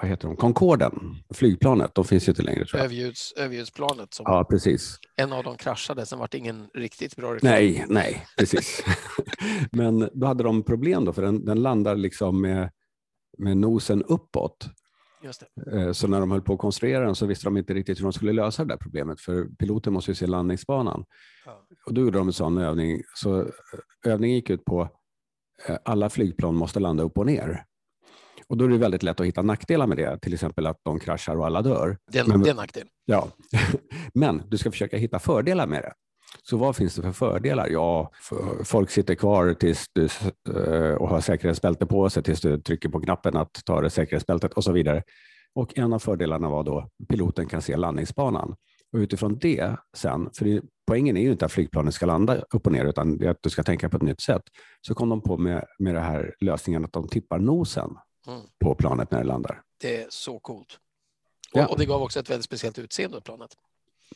vad 0.00 0.10
heter 0.10 0.28
de? 0.28 0.36
Concorden, 0.36 1.16
flygplanet, 1.34 1.94
de 1.94 2.04
finns 2.04 2.28
ju 2.28 2.32
inte 2.32 2.42
längre. 2.42 2.64
Tror 2.64 2.78
jag. 2.78 2.84
Överljuds, 2.84 3.32
överljudsplanet. 3.36 4.14
Som 4.14 4.24
ja, 4.28 4.44
precis. 4.44 4.98
En 5.16 5.32
av 5.32 5.44
dem 5.44 5.56
kraschade, 5.56 6.06
sen 6.06 6.18
var 6.18 6.28
det 6.30 6.38
ingen 6.38 6.66
riktigt 6.74 7.16
bra 7.16 7.34
reklam. 7.34 7.52
Nej, 7.52 7.84
nej, 7.88 8.26
precis. 8.38 8.84
Men 9.72 10.08
då 10.12 10.26
hade 10.26 10.42
de 10.42 10.62
problem 10.62 11.04
då, 11.04 11.12
för 11.12 11.22
den, 11.22 11.44
den 11.44 11.62
landar 11.62 11.96
liksom 11.96 12.40
med, 12.40 12.70
med 13.38 13.56
nosen 13.56 14.02
uppåt. 14.02 14.70
Eh, 15.72 15.92
så 15.92 16.06
när 16.08 16.20
de 16.20 16.30
höll 16.30 16.42
på 16.42 16.52
att 16.52 16.58
konstruera 16.58 17.04
den 17.04 17.14
så 17.14 17.26
visste 17.26 17.46
de 17.46 17.56
inte 17.56 17.74
riktigt 17.74 17.98
hur 17.98 18.02
de 18.02 18.12
skulle 18.12 18.32
lösa 18.32 18.64
det 18.64 18.72
där 18.74 18.78
problemet, 18.78 19.20
för 19.20 19.44
piloten 19.44 19.92
måste 19.92 20.10
ju 20.10 20.14
se 20.14 20.26
landningsbanan. 20.26 21.04
Ja. 21.44 21.66
Och 21.86 21.94
då 21.94 22.00
gjorde 22.00 22.18
de 22.18 22.26
en 22.26 22.32
sån 22.32 22.58
övning. 22.58 23.02
Så 23.14 23.40
eh, 23.40 23.46
övningen 24.06 24.36
gick 24.36 24.50
ut 24.50 24.64
på 24.64 24.88
eh, 25.68 25.76
alla 25.84 26.10
flygplan 26.10 26.54
måste 26.54 26.80
landa 26.80 27.02
upp 27.02 27.18
och 27.18 27.26
ner. 27.26 27.64
Och 28.48 28.56
då 28.56 28.64
är 28.64 28.68
det 28.68 28.78
väldigt 28.78 29.02
lätt 29.02 29.20
att 29.20 29.26
hitta 29.26 29.42
nackdelar 29.42 29.86
med 29.86 29.96
det, 29.96 30.18
till 30.18 30.34
exempel 30.34 30.66
att 30.66 30.80
de 30.84 31.00
kraschar 31.00 31.36
och 31.36 31.46
alla 31.46 31.62
dör. 31.62 31.98
Det 32.12 32.18
är, 32.18 32.48
en 32.48 32.56
nackdel. 32.56 32.86
Ja, 33.04 33.28
men 34.14 34.42
du 34.48 34.58
ska 34.58 34.70
försöka 34.70 34.96
hitta 34.96 35.18
fördelar 35.18 35.66
med 35.66 35.82
det. 35.82 35.92
Så 36.42 36.56
vad 36.56 36.76
finns 36.76 36.94
det 36.94 37.02
för 37.02 37.12
fördelar? 37.12 37.68
Ja, 37.68 38.10
folk 38.64 38.90
sitter 38.90 39.14
kvar 39.14 39.54
tills 39.54 39.86
du, 39.92 40.04
eh, 40.04 40.94
och 40.94 41.08
har 41.08 41.20
säkerhetsbälte 41.20 41.86
på 41.86 42.10
sig 42.10 42.22
tills 42.22 42.40
du 42.40 42.60
trycker 42.60 42.88
på 42.88 43.00
knappen 43.00 43.36
att 43.36 43.64
ta 43.64 43.80
det 43.80 43.90
säkerhetsbältet 43.90 44.52
och 44.52 44.64
så 44.64 44.72
vidare. 44.72 45.02
Och 45.54 45.78
en 45.78 45.92
av 45.92 45.98
fördelarna 45.98 46.48
var 46.48 46.64
då 46.64 46.88
piloten 47.08 47.46
kan 47.46 47.62
se 47.62 47.76
landningsbanan. 47.76 48.54
Och 48.92 48.98
utifrån 48.98 49.38
det 49.38 49.76
sen, 49.96 50.30
för 50.38 50.62
poängen 50.86 51.16
är 51.16 51.20
ju 51.20 51.30
inte 51.30 51.44
att 51.44 51.52
flygplanet 51.52 51.94
ska 51.94 52.06
landa 52.06 52.40
upp 52.50 52.66
och 52.66 52.72
ner, 52.72 52.84
utan 52.84 53.18
det 53.18 53.26
är 53.26 53.30
att 53.30 53.42
du 53.42 53.50
ska 53.50 53.62
tänka 53.62 53.88
på 53.88 53.96
ett 53.96 54.02
nytt 54.02 54.20
sätt. 54.20 54.42
Så 54.80 54.94
kom 54.94 55.08
de 55.08 55.22
på 55.22 55.38
med, 55.38 55.64
med 55.78 55.94
det 55.94 56.00
här 56.00 56.34
lösningen 56.40 56.84
att 56.84 56.92
de 56.92 57.08
tippar 57.08 57.38
nosen 57.38 57.90
mm. 58.26 58.40
på 58.64 58.74
planet 58.74 59.10
när 59.10 59.18
det 59.18 59.24
landar. 59.24 59.62
Det 59.80 60.02
är 60.02 60.06
så 60.10 60.38
coolt. 60.38 60.78
Och, 61.52 61.60
ja. 61.60 61.66
och 61.66 61.78
det 61.78 61.86
gav 61.86 62.02
också 62.02 62.20
ett 62.20 62.30
väldigt 62.30 62.44
speciellt 62.44 62.78
utseende 62.78 63.16
på 63.16 63.22
planet. 63.22 63.50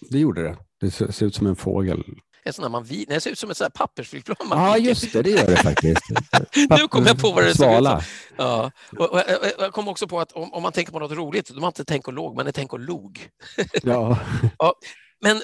Det 0.00 0.18
gjorde 0.18 0.42
det. 0.42 0.56
Det 0.80 0.90
ser 0.90 1.26
ut 1.26 1.34
som 1.34 1.46
en 1.46 1.56
fågel. 1.56 2.04
En 2.44 2.52
sån 2.52 2.72
man 2.72 2.86
nej, 2.90 3.04
det 3.08 3.20
ser 3.20 3.30
ut 3.30 3.38
som 3.38 3.50
ett 3.50 3.74
pappersflygplan. 3.74 4.36
Ja, 4.40 4.70
ah, 4.70 4.76
just 4.76 5.12
det, 5.12 5.22
det 5.22 5.30
gör 5.30 5.46
det 5.46 5.56
faktiskt. 5.56 6.02
nu 6.70 6.88
kom 6.88 7.06
jag 7.06 7.18
på 7.18 7.32
vad 7.32 7.44
det 7.44 7.54
såg 7.54 7.78
ut 7.78 7.84
som. 7.84 8.00
Ja. 8.36 8.70
Och, 8.98 9.00
och, 9.00 9.14
och, 9.14 9.46
jag 9.58 9.72
kom 9.72 9.88
också 9.88 10.08
på 10.08 10.20
att 10.20 10.32
om, 10.32 10.52
om, 10.52 10.62
man 10.62 10.72
tänker 10.72 10.92
på 10.92 10.98
något 10.98 11.12
roligt, 11.12 11.48
då 11.48 11.60
man 11.60 11.72
inte 11.78 12.10
låg, 12.10 12.36
man 12.36 12.46
är 12.46 12.52
tänk 12.52 12.72
och 12.72 12.80
log. 12.80 13.28
ja. 13.82 14.18
ja. 14.58 14.74
Men 15.20 15.42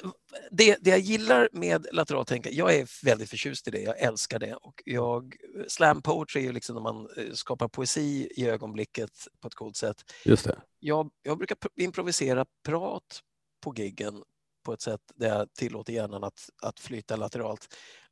det, 0.51 0.77
det 0.81 0.89
jag 0.89 0.99
gillar 0.99 1.49
med 1.51 1.87
lateralt 1.91 2.27
tänkande, 2.27 2.57
jag 2.57 2.75
är 2.75 3.05
väldigt 3.05 3.29
förtjust 3.29 3.67
i 3.67 3.71
det, 3.71 3.81
jag 3.81 3.99
älskar 3.99 4.39
det. 4.39 4.53
Och 4.53 4.81
jag, 4.85 5.35
slam 5.67 6.01
poetry 6.01 6.41
är 6.41 6.45
ju 6.45 6.51
liksom 6.51 6.75
när 6.75 6.81
man 6.81 7.09
eh, 7.17 7.33
skapar 7.33 7.67
poesi 7.67 8.31
i 8.35 8.47
ögonblicket 8.47 9.11
på 9.41 9.47
ett 9.47 9.55
coolt 9.55 9.77
sätt. 9.77 9.97
Just 10.25 10.43
det. 10.43 10.59
Jag, 10.79 11.09
jag 11.23 11.37
brukar 11.37 11.57
improvisera 11.75 12.45
prat 12.65 13.21
på 13.63 13.73
giggen 13.75 14.23
på 14.63 14.73
ett 14.73 14.81
sätt 14.81 15.01
där 15.15 15.27
jag 15.27 15.53
tillåter 15.53 15.93
hjärnan 15.93 16.23
att, 16.23 16.49
att 16.61 16.79
flyta 16.79 17.15
lateralt. 17.15 17.67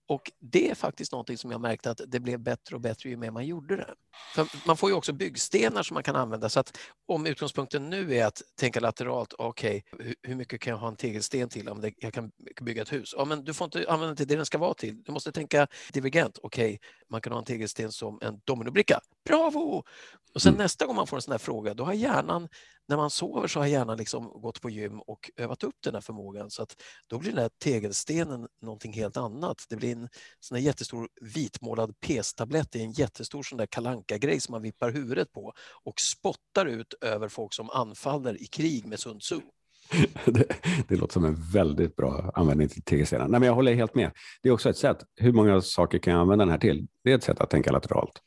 Och 0.09 0.31
det 0.39 0.69
är 0.69 0.75
faktiskt 0.75 1.11
någonting 1.11 1.37
som 1.37 1.51
jag 1.51 1.61
märkte 1.61 1.91
att 1.91 2.01
det 2.07 2.19
blev 2.19 2.39
bättre 2.39 2.75
och 2.75 2.81
bättre 2.81 3.09
ju 3.09 3.17
mer 3.17 3.31
man 3.31 3.45
gjorde 3.45 3.75
det. 3.75 3.93
För 4.35 4.67
man 4.67 4.77
får 4.77 4.89
ju 4.89 4.95
också 4.95 5.13
byggstenar 5.13 5.83
som 5.83 5.93
man 5.93 6.03
kan 6.03 6.15
använda 6.15 6.49
så 6.49 6.59
att 6.59 6.77
om 7.07 7.25
utgångspunkten 7.25 7.89
nu 7.89 8.15
är 8.15 8.25
att 8.25 8.41
tänka 8.59 8.79
lateralt, 8.79 9.33
okej, 9.37 9.83
okay, 9.91 10.13
hur 10.23 10.35
mycket 10.35 10.61
kan 10.61 10.71
jag 10.71 10.77
ha 10.77 10.87
en 10.87 10.95
tegelsten 10.95 11.49
till 11.49 11.69
om 11.69 11.81
det, 11.81 11.93
jag 11.97 12.13
kan 12.13 12.31
bygga 12.61 12.81
ett 12.81 12.93
hus? 12.93 13.13
Ja, 13.17 13.25
men 13.25 13.43
du 13.43 13.53
får 13.53 13.65
inte 13.65 13.79
använda 13.79 14.07
den 14.07 14.15
till 14.15 14.27
det 14.27 14.35
den 14.35 14.45
ska 14.45 14.57
vara 14.57 14.73
till. 14.73 15.03
Du 15.03 15.11
måste 15.11 15.31
tänka 15.31 15.67
divergent, 15.93 16.37
okej, 16.43 16.65
okay, 16.65 16.77
man 17.09 17.21
kan 17.21 17.33
ha 17.33 17.39
en 17.39 17.45
tegelsten 17.45 17.91
som 17.91 18.19
en 18.21 18.39
dominobricka. 18.43 18.99
Bravo! 19.25 19.83
Och 20.33 20.41
sen 20.41 20.53
mm. 20.53 20.63
nästa 20.63 20.85
gång 20.85 20.95
man 20.95 21.07
får 21.07 21.17
en 21.17 21.21
sån 21.21 21.31
här 21.31 21.39
fråga, 21.39 21.73
då 21.73 21.83
har 21.83 21.93
hjärnan 21.93 22.49
när 22.87 22.97
man 22.97 23.09
sover 23.09 23.47
så 23.47 23.59
har 23.59 23.67
hjärnan 23.67 23.97
liksom 23.97 24.41
gått 24.41 24.61
på 24.61 24.69
gym 24.69 24.99
och 24.99 25.31
övat 25.37 25.63
upp 25.63 25.75
den 25.83 25.93
här 25.93 26.01
förmågan 26.01 26.51
så 26.51 26.63
att 26.63 26.75
då 27.07 27.19
blir 27.19 27.31
den 27.31 27.41
här 27.41 27.51
tegelstenen 27.63 28.47
någonting 28.61 28.93
helt 28.93 29.17
annat. 29.17 29.65
Det 29.69 29.75
blir 29.75 29.91
en 29.91 30.09
sån 30.39 30.61
jättestor 30.61 31.09
vitmålad 31.21 31.99
pestablett 31.99 32.75
i 32.75 32.81
en 32.81 32.91
jättestor 32.91 33.43
sån 33.43 33.57
där 33.57 33.65
kalanka 33.65 34.17
grej 34.17 34.39
som 34.39 34.51
man 34.51 34.61
vippar 34.61 34.91
huvudet 34.91 35.31
på 35.31 35.53
och 35.83 35.99
spottar 35.99 36.65
ut 36.65 36.93
över 37.01 37.29
folk 37.29 37.53
som 37.53 37.69
anfaller 37.69 38.41
i 38.41 38.45
krig 38.45 38.85
med 38.85 38.99
Sun 38.99 39.19
Tzu. 39.19 39.39
Det, 40.25 40.45
det, 40.87 40.95
låter 40.95 41.13
som 41.13 41.25
en 41.25 41.35
väldigt 41.53 41.95
bra 41.95 42.31
användning 42.35 42.69
till 42.69 42.81
tegelstenar. 42.81 43.27
Nej, 43.27 43.39
men 43.39 43.47
jag 43.47 43.55
håller 43.55 43.73
helt 43.73 43.95
med. 43.95 44.11
Det 44.41 44.49
är 44.49 44.53
också 44.53 44.69
ett 44.69 44.77
sätt. 44.77 44.97
Hur 45.15 45.31
många 45.31 45.61
saker 45.61 45.99
kan 45.99 46.13
jag 46.13 46.21
använda 46.21 46.45
den 46.45 46.51
här 46.51 46.57
till? 46.57 46.87
Det 47.03 47.11
är 47.11 47.15
ett 47.15 47.23
sätt 47.23 47.41
att 47.41 47.49
tänka 47.49 47.71
lateralt. 47.71 48.21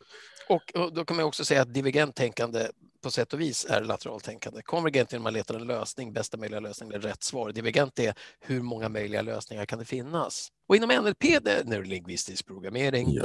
Och, 0.48 0.74
och, 0.74 0.94
då 0.94 1.04
kan 1.04 1.16
man 1.16 1.26
också 1.26 1.44
säga 1.44 1.62
att 1.62 1.74
divergent 1.74 2.16
tänkande 2.16 2.68
på 3.00 3.10
sätt 3.10 3.32
och 3.32 3.40
vis 3.40 3.66
är 3.70 3.84
lateralt 3.84 4.24
tänkande. 4.24 4.62
Konvergent 4.62 5.12
är 5.12 5.16
när 5.16 5.22
man 5.22 5.32
letar 5.32 5.54
en 5.54 5.66
lösning, 5.66 6.12
bästa 6.12 6.36
möjliga 6.36 6.60
lösning, 6.60 6.88
det 6.88 6.96
är 6.96 7.00
rätt 7.00 7.22
svar. 7.22 7.52
Divergent 7.52 7.98
är 7.98 8.14
hur 8.40 8.62
många 8.62 8.88
möjliga 8.88 9.22
lösningar 9.22 9.66
kan 9.66 9.78
det 9.78 9.84
finnas? 9.84 10.48
Och 10.68 10.76
inom 10.76 10.90
NLP, 11.04 11.44
det 11.44 11.66
neurolingvistisk 11.66 12.46
programmering, 12.46 13.12
ja. 13.12 13.24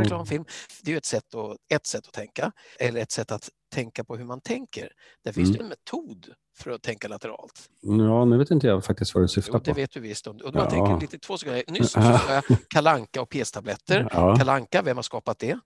reklamfilm, 0.00 0.44
det 0.82 0.92
är 0.92 0.96
ett 0.96 1.04
sätt, 1.04 1.34
att, 1.34 1.56
ett 1.74 1.86
sätt 1.86 2.06
att 2.06 2.12
tänka, 2.12 2.52
eller 2.78 3.00
ett 3.00 3.12
sätt 3.12 3.32
att 3.32 3.50
tänka 3.74 4.04
på 4.04 4.16
hur 4.16 4.24
man 4.24 4.40
tänker. 4.40 4.92
Där 5.24 5.32
finns 5.32 5.48
mm. 5.48 5.58
det 5.58 5.64
en 5.64 5.68
metod 5.68 6.26
för 6.58 6.70
att 6.70 6.82
tänka 6.82 7.08
lateralt. 7.08 7.68
Ja, 7.80 8.24
nu 8.24 8.38
vet 8.38 8.50
inte 8.50 8.66
jag 8.66 8.84
faktiskt 8.84 9.14
vad 9.14 9.24
du 9.24 9.28
syftar 9.28 9.52
jo, 9.52 9.58
på. 9.58 9.64
Det 9.64 9.72
vet 9.72 9.90
du 9.90 10.00
visst. 10.00 10.26
Och 10.26 10.34
man 10.34 10.52
ja. 10.54 10.70
tänker 10.70 11.00
lite 11.00 11.18
två 11.18 11.38
sekunder. 11.38 11.64
Nyss 11.68 11.90
sa 11.90 12.20
jag 12.28 12.44
kalanka 12.68 13.22
och 13.22 13.28
PS-tabletter. 13.28 14.08
Ja. 14.12 14.36
Kalanka, 14.36 14.82
vem 14.82 14.96
har 14.96 15.02
skapat 15.02 15.38
det? 15.38 15.58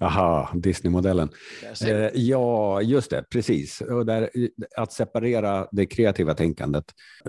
Aha, 0.00 0.50
Disney-modellen. 0.54 1.30
Eh, 1.86 2.10
ja, 2.14 2.82
just 2.82 3.10
det, 3.10 3.24
precis. 3.30 3.80
Och 3.80 4.06
där, 4.06 4.30
att 4.76 4.92
separera 4.92 5.68
det 5.72 5.86
kreativa 5.86 6.34
tänkandet, 6.34 6.84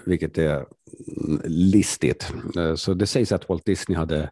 vilket 0.06 0.38
är 0.38 0.66
listigt. 1.46 2.34
Eh, 2.58 2.76
så 2.76 2.94
det 2.94 3.08
sägs 3.08 3.32
att 3.32 3.50
Walt 3.50 3.66
Disney 3.66 3.98
hade 3.98 4.30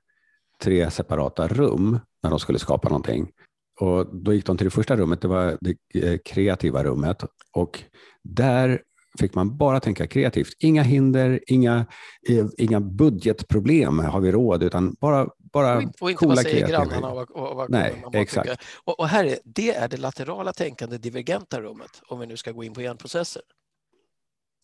tre 0.62 0.92
separata 0.92 1.48
rum 1.48 2.00
när 2.24 2.30
de 2.30 2.40
skulle 2.40 2.60
skapa 2.60 2.90
någonting. 2.90 3.32
Och 3.80 4.16
då 4.16 4.34
gick 4.34 4.46
de 4.46 4.58
till 4.58 4.66
det 4.66 4.72
första 4.72 4.96
rummet, 4.96 5.22
det 5.22 5.28
var 5.28 5.58
det 5.62 5.76
eh, 5.94 6.20
kreativa 6.26 6.84
rummet. 6.84 7.24
Och 7.54 7.84
där 8.24 8.82
fick 9.20 9.36
man 9.36 9.58
bara 9.58 9.80
tänka 9.80 10.08
kreativt. 10.08 10.54
Inga 10.60 10.84
hinder, 10.84 11.40
inga, 11.48 11.86
eh, 12.30 12.46
inga 12.58 12.80
budgetproblem, 12.80 14.00
har 14.00 14.22
vi 14.22 14.32
råd, 14.32 14.64
utan 14.64 14.96
bara, 15.00 15.28
bara 15.58 15.76
och 15.76 15.82
inte, 15.82 16.04
och 16.04 16.12
inte 16.12 16.28
vad 16.28 16.40
säger 16.40 16.68
grannarna 16.68 17.10
och, 17.10 17.32
och, 17.32 17.60
och 17.60 17.70
Nej, 17.70 18.04
exakt. 18.14 18.64
Och, 18.84 19.00
och, 19.00 19.08
här 19.08 19.26
är, 19.26 19.40
det 19.46 19.76
är 19.76 19.88
det 19.88 19.98
laterala 19.98 20.54
tänkande 20.54 20.98
divergenta 20.98 21.62
rummet, 21.62 22.02
om 22.08 22.20
vi 22.20 22.26
nu 22.28 22.38
ska 22.38 22.52
gå 22.52 22.64
in 22.64 22.74
på 22.74 22.82
hjärnprocesser. 22.82 23.42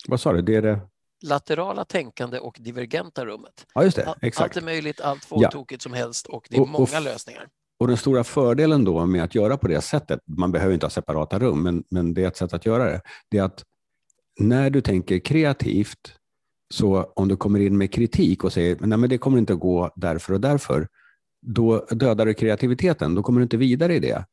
Vad 0.07 0.19
sa 0.19 0.33
du? 0.33 0.41
Det 0.41 0.55
är 0.55 0.61
det? 0.61 0.79
Laterala 1.21 1.85
tänkande 1.85 2.39
och 2.39 2.57
divergenta 2.59 3.25
rummet. 3.25 3.65
Ja, 3.73 3.83
just 3.83 3.97
det. 3.97 4.15
Exakt. 4.21 4.43
Allt 4.43 4.57
är 4.57 4.65
möjligt, 4.65 5.01
allt 5.01 5.25
får 5.25 5.43
ja. 5.43 5.51
tokigt 5.51 5.81
som 5.81 5.93
helst 5.93 6.27
och 6.27 6.47
det 6.49 6.57
är 6.57 6.65
många 6.65 6.99
lösningar. 6.99 7.47
Och 7.79 7.87
den 7.87 7.97
stora 7.97 8.23
fördelen 8.23 8.83
då 8.83 9.05
med 9.05 9.23
att 9.23 9.35
göra 9.35 9.57
på 9.57 9.67
det 9.67 9.81
sättet, 9.81 10.19
man 10.25 10.51
behöver 10.51 10.73
inte 10.73 10.85
ha 10.85 10.91
separata 10.91 11.39
rum, 11.39 11.63
men, 11.63 11.83
men 11.89 12.13
det 12.13 12.23
är 12.23 12.27
ett 12.27 12.37
sätt 12.37 12.53
att 12.53 12.65
göra 12.65 12.85
det, 12.85 13.01
det 13.29 13.37
är 13.37 13.43
att 13.43 13.63
när 14.39 14.69
du 14.69 14.81
tänker 14.81 15.19
kreativt, 15.19 16.15
så 16.69 17.11
om 17.15 17.27
du 17.27 17.37
kommer 17.37 17.59
in 17.59 17.77
med 17.77 17.93
kritik 17.93 18.43
och 18.43 18.53
säger 18.53 18.77
nej 18.79 18.97
men 18.97 19.09
det 19.09 19.17
kommer 19.17 19.37
inte 19.37 19.53
att 19.53 19.59
gå 19.59 19.93
därför 19.95 20.33
och 20.33 20.41
därför, 20.41 20.87
då 21.41 21.85
dödar 21.89 22.25
du 22.25 22.33
kreativiteten, 22.33 23.15
då 23.15 23.23
kommer 23.23 23.39
du 23.39 23.43
inte 23.43 23.57
vidare 23.57 23.95
i 23.95 23.99
det. 23.99 24.25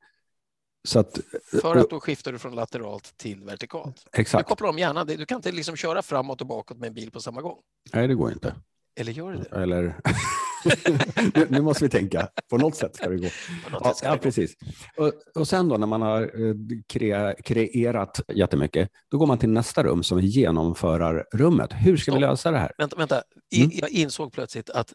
Så 0.89 0.99
att, 0.99 1.21
För 1.61 1.77
att 1.77 1.91
då 1.91 2.01
skiftar 2.01 2.33
du 2.33 2.39
från 2.39 2.55
lateralt 2.55 3.17
till 3.17 3.45
vertikalt. 3.45 4.07
Exakt. 4.13 4.47
Du 4.47 4.49
kopplar 4.49 4.69
om 4.69 4.79
hjärnan, 4.79 5.07
du 5.07 5.27
kan 5.27 5.37
inte 5.37 5.53
liksom 5.53 5.77
köra 5.77 6.03
framåt 6.03 6.41
och 6.41 6.47
bakåt 6.47 6.79
med 6.79 6.87
en 6.87 6.95
bil 6.95 7.11
på 7.11 7.21
samma 7.21 7.43
gång. 7.43 7.59
Nej, 7.93 8.09
det 8.09 8.15
går 8.15 8.33
inte. 8.33 8.55
Eller 8.97 9.13
gör 9.13 9.33
det 9.33 9.39
det? 9.51 9.63
Eller... 9.63 10.01
nu, 11.35 11.47
nu, 11.49 11.61
måste 11.61 11.85
vi 11.85 11.91
tänka, 11.91 12.29
på 12.51 12.59
något 12.59 12.77
sätt 12.77 12.97
ska 12.97 13.09
det 13.09 13.17
gå. 13.17 13.29
Ja, 13.73 13.95
ja, 14.03 14.19
precis. 14.23 14.57
Och, 14.97 15.13
och 15.35 15.49
sen 15.49 15.69
då 15.69 15.77
när 15.77 15.87
man 15.87 16.03
har 16.03 16.23
eh, 16.23 16.55
kre, 16.89 17.35
kreerat 17.45 18.21
jättemycket, 18.35 18.91
då 19.11 19.19
går 19.19 19.27
man 19.27 19.39
till 19.39 19.49
nästa 19.49 19.83
rum 19.83 20.03
som 20.03 20.19
är 20.19 20.23
genomförarrummet. 20.23 21.71
Hur 21.73 21.97
ska 21.97 22.13
Stopp. 22.13 22.17
vi 22.17 22.21
lösa 22.21 22.51
det 22.51 22.59
här? 22.59 22.73
Vänta, 22.79 22.97
vänta. 22.97 23.23
Mm. 23.57 23.71
jag 23.73 23.91
insåg 23.91 24.33
plötsligt 24.33 24.71
att 24.71 24.93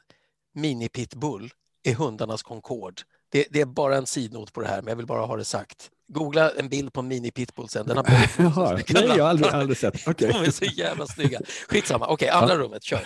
mini-pitbull 0.55 1.49
är 1.83 1.93
hundarnas 1.93 2.43
Concorde. 2.43 3.01
Det, 3.29 3.45
det, 3.51 3.61
är 3.61 3.65
bara 3.65 3.97
en 3.97 4.05
sidnot 4.05 4.53
på 4.53 4.61
det 4.61 4.67
här, 4.67 4.81
men 4.81 4.87
jag 4.87 4.95
vill 4.95 5.05
bara 5.05 5.25
ha 5.25 5.37
det 5.37 5.45
sagt. 5.45 5.89
Googla 6.07 6.49
en 6.49 6.69
bild 6.69 6.93
på 6.93 6.99
en 6.99 7.07
mini-pitbull 7.07 7.67
sen. 7.67 7.87
Den 7.87 7.97
har 7.97 8.05
Jaha, 8.37 8.79
nej, 8.89 9.07
jag 9.07 9.23
har 9.23 9.29
aldrig, 9.29 9.51
aldrig 9.51 9.77
sett. 9.77 10.07
Okay. 10.07 10.27
De 10.31 10.45
är 10.45 10.51
så 10.51 10.65
jävla 10.65 11.05
snygga. 11.05 11.39
Skitsamma, 11.69 12.07
okej, 12.07 12.27
okay, 12.27 12.41
andra 12.41 12.53
ja. 12.53 12.59
rummet, 12.59 12.83
kör. 12.83 13.01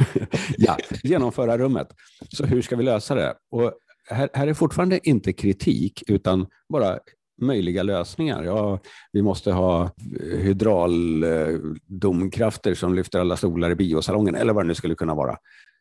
ja, 0.57 0.77
genomföra 1.03 1.57
rummet. 1.57 1.87
Så 2.29 2.45
hur 2.45 2.61
ska 2.61 2.75
vi 2.75 2.83
lösa 2.83 3.15
det? 3.15 3.35
Och 3.51 3.73
här, 4.09 4.29
här 4.33 4.47
är 4.47 4.53
fortfarande 4.53 5.09
inte 5.09 5.33
kritik, 5.33 6.03
utan 6.07 6.47
bara 6.69 6.99
möjliga 7.41 7.83
lösningar. 7.83 8.43
Ja, 8.43 8.79
vi 9.11 9.21
måste 9.21 9.51
ha 9.51 9.91
hydrauldomkrafter 10.21 12.73
som 12.73 12.95
lyfter 12.95 13.19
alla 13.19 13.37
stolar 13.37 13.69
i 13.69 13.75
biosalongen, 13.75 14.35
eller 14.35 14.53
vad 14.53 14.63
det 14.63 14.67
nu 14.67 14.75
skulle 14.75 14.95
kunna 14.95 15.15
vara. 15.15 15.37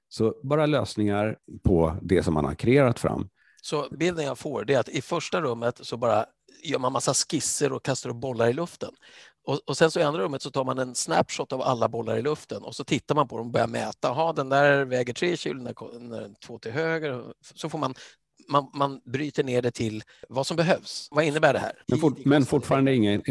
Så 0.08 0.34
bara 0.42 0.66
lösningar 0.66 1.36
på 1.64 1.96
det 2.02 2.22
som 2.22 2.34
man 2.34 2.44
har 2.44 2.54
kreerat 2.54 2.98
fram. 2.98 3.28
Så 3.62 3.86
bilden 3.90 4.24
jag 4.24 4.38
får 4.38 4.70
är 4.70 4.78
att 4.78 4.88
i 4.88 5.02
första 5.02 5.40
rummet 5.40 5.80
så 5.82 5.96
bara 5.96 6.26
gör 6.62 6.78
man 6.78 6.92
massa 6.92 7.14
skisser 7.14 7.72
och 7.72 7.84
kastar 7.84 8.10
upp 8.10 8.16
bollar 8.16 8.48
i 8.48 8.52
luften. 8.52 8.90
Och, 9.44 9.60
och, 9.66 9.76
sen 9.76 9.90
så 9.90 10.00
i 10.00 10.02
andra 10.02 10.22
rummet 10.22 10.42
så 10.42 10.50
tar 10.50 10.64
man 10.64 10.78
en 10.78 10.94
snapshot 10.94 11.52
av 11.52 11.62
alla 11.62 11.88
bollar 11.88 12.18
i 12.18 12.22
luften 12.22 12.62
och 12.62 12.74
så 12.74 12.84
tittar 12.84 13.14
man 13.14 13.28
på 13.28 13.36
dem 13.36 13.46
och 13.46 13.52
börjar 13.52 13.66
mäta. 13.66 14.08
Jaha, 14.08 14.32
den 14.32 14.48
där 14.48 14.84
väger 14.84 15.12
tre 15.12 15.36
kilo, 15.36 15.64
den 15.92 16.12
är 16.12 16.40
två 16.46 16.58
till 16.58 16.72
höger. 16.72 17.24
Så 17.54 17.68
får 17.68 17.78
man, 17.78 17.94
man, 18.48 18.70
man 18.74 19.00
bryter 19.04 19.44
ner 19.44 19.62
det 19.62 19.70
till 19.70 20.02
vad 20.28 20.46
som 20.46 20.56
behövs. 20.56 21.08
Vad 21.10 21.24
innebär 21.24 21.52
det 21.52 21.58
här? 21.58 21.72
Men, 21.88 21.98
fort, 21.98 22.24
men 22.24 22.46
fortfarande, 22.46 22.94
ingen, 22.94 23.22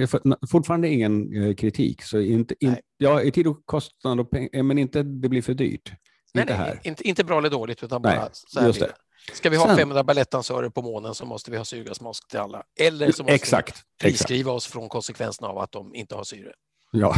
fortfarande 0.52 0.90
ingen 0.90 1.44
eh, 1.44 1.56
kritik. 1.56 2.04
Så 2.04 2.20
inte, 2.20 2.56
in, 2.60 2.78
ja, 2.98 3.22
i 3.22 3.32
tid 3.32 3.48
och 3.48 3.66
kostnad, 3.66 4.20
och 4.20 4.30
peng, 4.30 4.50
men 4.68 4.78
inte 4.78 5.04
det 5.04 5.30
blir 5.30 5.42
för 5.42 5.54
dyrt. 5.54 5.92
Nej, 6.34 6.42
inte, 6.42 6.58
nej, 6.58 6.80
inte, 6.84 7.08
inte 7.08 7.24
bra 7.24 7.38
eller 7.38 7.50
dåligt, 7.50 7.84
utan 7.84 8.02
bara 8.02 8.20
nej, 8.20 8.30
så 8.34 8.60
här 8.60 8.68
just 8.68 8.80
det. 8.80 8.94
Ska 9.34 9.50
vi 9.50 9.58
ha 9.58 9.68
Sen, 9.68 9.78
500 9.78 10.04
balettdansörer 10.04 10.70
på 10.70 10.82
månen 10.82 11.16
så 11.16 11.26
måste 11.26 11.52
vi 11.52 11.58
ha 11.58 11.66
syrgasmask 11.66 12.28
till 12.28 12.40
alla. 12.40 12.64
Eller 12.80 13.12
så 13.12 13.24
måste 13.24 13.36
exakt, 13.36 13.84
vi 14.04 14.10
friskriva 14.10 14.52
oss 14.52 14.68
från 14.68 14.90
konsekvenserna 14.90 15.48
av 15.48 15.58
att 15.58 15.72
de 15.72 15.96
inte 15.96 16.16
har 16.16 16.24
syre. 16.24 16.52
Ja, 16.92 17.16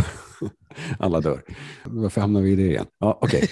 alla 0.99 1.21
dör. 1.21 1.43
Varför 1.83 2.21
hamnar 2.21 2.41
vi 2.41 2.51
i 2.51 2.55
det 2.55 2.67
igen? 2.67 2.85
Ja, 2.99 3.19
okay. 3.21 3.41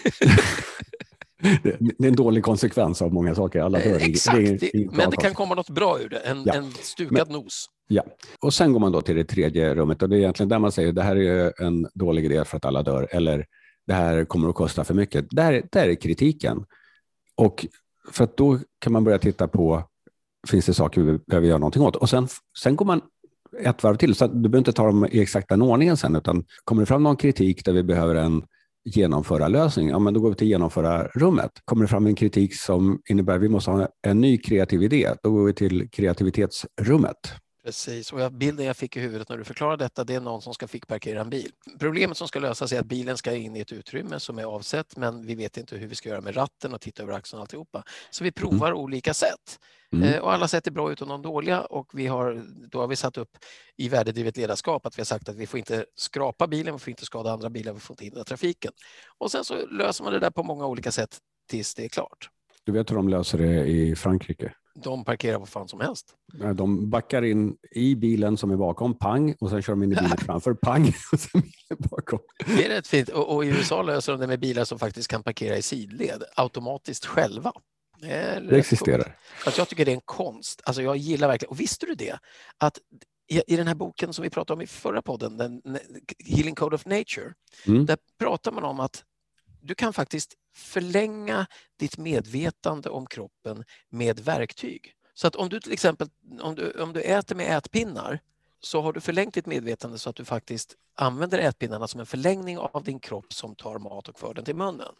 det 1.62 2.04
är 2.04 2.08
en 2.08 2.16
dålig 2.16 2.44
konsekvens 2.44 3.02
av 3.02 3.14
många 3.14 3.36
saker. 3.36 3.60
Alla 3.62 3.80
dör. 3.80 4.00
Exakt, 4.02 4.38
det 4.38 4.76
är, 4.76 4.96
men 4.96 5.10
det 5.10 5.18
kan 5.18 5.34
komma 5.34 5.56
något 5.56 5.70
bra 5.70 6.00
ur 6.00 6.10
det. 6.10 6.20
En, 6.20 6.44
ja. 6.46 6.54
en 6.54 6.72
stukad 6.72 7.28
men, 7.28 7.42
nos. 7.42 7.70
Ja, 7.88 8.04
och 8.40 8.54
sen 8.54 8.74
går 8.74 8.80
man 8.80 8.92
då 8.92 9.02
till 9.02 9.16
det 9.16 9.24
tredje 9.24 9.76
rummet 9.76 10.02
och 10.02 10.10
det 10.10 10.16
är 10.16 10.20
egentligen 10.20 10.50
där 10.50 10.60
man 10.60 10.72
säger 10.72 10.92
det 10.92 11.04
här 11.04 11.16
är 11.16 11.62
en 11.64 11.88
dålig 11.94 12.26
idé 12.26 12.46
för 12.46 12.58
att 12.58 12.66
alla 12.66 12.84
dör 12.84 13.08
eller 13.12 13.46
det 13.88 13.94
här 13.94 14.26
kommer 14.26 14.50
att 14.50 14.56
kosta 14.56 14.84
för 14.84 14.94
mycket. 14.94 15.26
Där, 15.30 15.64
där 15.72 15.88
är 15.88 15.96
kritiken. 15.96 16.66
Och 17.36 17.66
för 18.12 18.24
att 18.24 18.38
då 18.38 18.60
kan 18.80 18.94
man 18.94 19.04
börja 19.04 19.18
titta 19.18 19.48
på, 19.48 19.84
finns 20.48 20.66
det 20.66 20.74
saker 20.74 21.02
vi 21.02 21.18
behöver 21.18 21.48
göra 21.48 21.58
någonting 21.58 21.84
åt? 21.84 21.96
Och 21.96 22.10
sen, 22.10 22.28
sen 22.64 22.76
går 22.76 22.86
man 22.86 23.02
ett 23.60 23.84
varv 23.84 23.96
till, 23.96 24.16
så 24.16 24.28
du 24.28 24.34
behöver 24.34 24.58
inte 24.58 24.74
ta 24.74 24.86
dem 24.86 25.06
i 25.12 25.22
exakta 25.22 25.56
ordningen 25.56 25.98
sen, 25.98 26.16
utan 26.16 26.46
kommer 26.64 26.82
det 26.82 26.86
fram 26.86 27.04
någon 27.04 27.16
kritik 27.16 27.66
där 27.66 27.74
vi 27.74 27.84
behöver 27.84 28.16
en 28.16 28.44
genomföra 28.86 29.48
lösning, 29.48 29.90
ja 29.90 30.00
men 30.00 30.14
då 30.14 30.20
går 30.20 30.30
vi 30.30 30.36
till 30.36 30.48
genomföra 30.48 31.08
rummet. 31.08 31.52
Kommer 31.66 31.82
det 31.82 31.88
fram 31.88 32.08
en 32.08 32.16
kritik 32.16 32.56
som 32.56 33.02
innebär 33.10 33.36
att 33.36 33.42
vi 33.42 33.50
måste 33.50 33.72
ha 33.72 33.88
en 34.08 34.22
ny 34.22 34.38
kreativ 34.38 34.84
idé, 34.84 35.14
då 35.24 35.32
går 35.32 35.46
vi 35.46 35.54
till 35.54 35.90
kreativitetsrummet. 35.90 37.18
Precis, 37.68 38.14
och 38.14 38.32
bilden 38.32 38.66
jag 38.66 38.78
fick 38.78 38.98
i 38.98 39.00
huvudet 39.00 39.30
när 39.30 39.38
du 39.38 39.44
förklarade 39.44 39.86
detta, 39.86 40.04
det 40.04 40.16
är 40.16 40.20
någon 40.22 40.42
som 40.42 40.54
ska 40.54 40.68
fick 40.68 40.88
parkera 40.88 41.22
en 41.22 41.30
bil. 41.30 41.52
Problemet 41.80 42.18
som 42.18 42.28
ska 42.28 42.40
lösas 42.40 42.72
är 42.72 42.80
att 42.80 42.86
bilen 42.86 43.18
ska 43.18 43.34
in 43.34 43.56
i 43.56 43.60
ett 43.60 43.72
utrymme 43.72 44.20
som 44.20 44.40
är 44.40 44.44
avsett, 44.44 44.98
men 44.98 45.26
vi 45.26 45.36
vet 45.36 45.58
inte 45.58 45.78
hur 45.78 45.88
vi 45.88 45.96
ska 45.96 46.10
göra 46.10 46.22
med 46.22 46.38
ratten 46.38 46.74
och 46.74 46.82
titta 46.82 47.04
över 47.04 47.14
axeln 47.14 47.38
och 47.38 47.42
alltihopa. 47.42 47.84
Så 48.10 48.24
vi 48.24 48.32
provar 48.32 48.68
mm. 48.68 48.80
olika 48.80 49.14
sätt. 49.14 49.60
Mm. 49.94 50.14
Eh, 50.14 50.20
och 50.20 50.34
alla 50.34 50.48
sätt 50.48 50.68
är 50.68 50.72
bra 50.72 50.92
utom 50.92 51.10
de 51.10 51.22
dåliga 51.22 51.62
och 51.62 51.92
vi 51.94 52.08
har, 52.08 52.46
då 52.72 52.80
har 52.80 52.88
vi 52.88 52.96
satt 52.96 53.18
upp 53.18 53.38
i 53.78 53.90
värdedrivet 53.90 54.38
ledarskap 54.38 54.86
att 54.86 54.98
vi 54.98 55.02
har 55.02 55.06
sagt 55.06 55.30
att 55.30 55.36
vi 55.36 55.48
får 55.48 55.58
inte 55.58 55.86
skrapa 55.96 56.48
bilen, 56.48 56.74
vi 56.74 56.80
får 56.80 56.90
inte 56.92 57.06
skada 57.06 57.32
andra 57.32 57.50
bilar, 57.50 57.74
vi 57.74 57.80
får 57.80 57.94
inte 57.94 58.04
hindra 58.04 58.24
trafiken. 58.24 58.72
Och 59.18 59.32
sen 59.32 59.44
så 59.44 59.68
löser 59.68 60.04
man 60.04 60.14
det 60.14 60.20
där 60.20 60.32
på 60.32 60.44
många 60.44 60.66
olika 60.66 60.92
sätt 60.92 61.18
tills 61.50 61.76
det 61.76 61.86
är 61.86 61.90
klart. 61.90 62.30
Du 62.64 62.72
vet 62.72 62.92
hur 62.92 62.96
de 62.96 63.10
löser 63.10 63.38
det 63.38 63.66
i 63.66 63.96
Frankrike? 63.96 64.54
De 64.84 65.06
parkerar 65.06 65.40
vad 65.40 65.50
fan 65.50 65.68
som 65.68 65.80
helst. 65.80 66.14
De 66.56 66.90
backar 66.90 67.22
in 67.22 67.58
i 67.72 67.96
bilen 67.96 68.38
som 68.38 68.52
är 68.52 68.56
bakom, 68.56 68.98
pang, 68.98 69.36
och 69.40 69.50
sen 69.50 69.62
kör 69.62 69.74
de 69.74 69.84
in 69.84 69.92
i 69.92 69.96
bilen 69.96 70.18
framför, 70.26 70.54
pang, 70.54 70.88
och 71.12 71.20
sen 71.20 71.42
bilen 71.42 71.90
bakom. 71.90 72.20
Det 72.46 72.66
är 72.66 72.70
rätt 72.70 72.88
fint. 72.88 73.10
Och, 73.10 73.36
och, 73.36 73.46
i 73.46 73.48
USA 73.48 73.82
löser 73.82 74.12
de 74.12 74.22
det 74.22 74.28
med 74.28 74.40
bilar 74.40 74.66
som 74.66 74.80
faktiskt 74.80 75.08
kan 75.08 75.24
parkera 75.24 75.58
i 75.58 75.62
sidled 75.62 76.24
automatiskt 76.36 77.06
själva. 77.06 77.54
Det, 78.02 78.44
det 78.50 78.58
existerar. 78.58 79.18
Alltså 79.46 79.62
jag 79.62 79.68
tycker 79.68 79.86
det 79.86 79.92
är 79.92 79.96
en 79.96 80.02
konst. 80.06 80.62
Alltså 80.66 80.82
jag 80.82 80.98
gillar 80.98 81.28
verkligen, 81.28 81.50
och 81.50 81.60
visste 81.60 81.86
du 81.86 81.96
det? 81.96 82.20
Att 82.58 82.78
i, 83.30 83.54
i 83.54 83.56
den 83.56 83.68
här 83.68 83.76
boken 83.76 84.14
som 84.14 84.24
vi 84.24 84.30
pratade 84.30 84.56
om 84.56 84.62
i 84.62 84.68
förra 84.68 85.02
podden, 85.02 85.38
den, 85.38 85.62
Healing 86.26 86.56
Code 86.56 86.76
of 86.76 86.86
Nature, 86.86 87.34
mm. 87.68 87.86
där 87.86 87.98
pratar 88.20 88.52
man 88.52 88.64
om 88.64 88.80
att 88.80 89.04
du 89.68 89.76
kan 89.76 89.94
faktiskt 89.94 90.34
förlänga 90.56 91.48
ditt 91.80 91.98
medvetande 91.98 92.90
om 92.90 93.08
kroppen 93.08 93.64
med 93.90 94.20
verktyg. 94.20 94.94
Så 95.14 95.28
att 95.28 95.36
om 95.36 95.50
du 95.50 95.60
till 95.60 95.74
exempel 95.74 96.08
om 96.42 96.56
du, 96.56 96.72
om 96.72 96.94
du 96.94 97.02
äter 97.02 97.36
med 97.36 97.58
ätpinnar 97.58 98.20
så 98.60 98.82
har 98.82 98.94
du 98.94 99.02
förlängt 99.02 99.34
ditt 99.34 99.46
medvetande 99.46 99.98
så 99.98 100.10
att 100.10 100.16
du 100.16 100.26
faktiskt 100.26 100.76
använder 100.96 101.40
ätpinnarna 101.40 101.88
som 101.88 102.00
en 102.00 102.06
förlängning 102.06 102.58
av 102.58 102.84
din 102.84 103.00
kropp 103.00 103.34
som 103.34 103.56
tar 103.56 103.80
mat 103.80 104.08
och 104.08 104.20
för 104.20 104.34
den 104.34 104.46
till 104.46 104.56
munnen. 104.56 104.94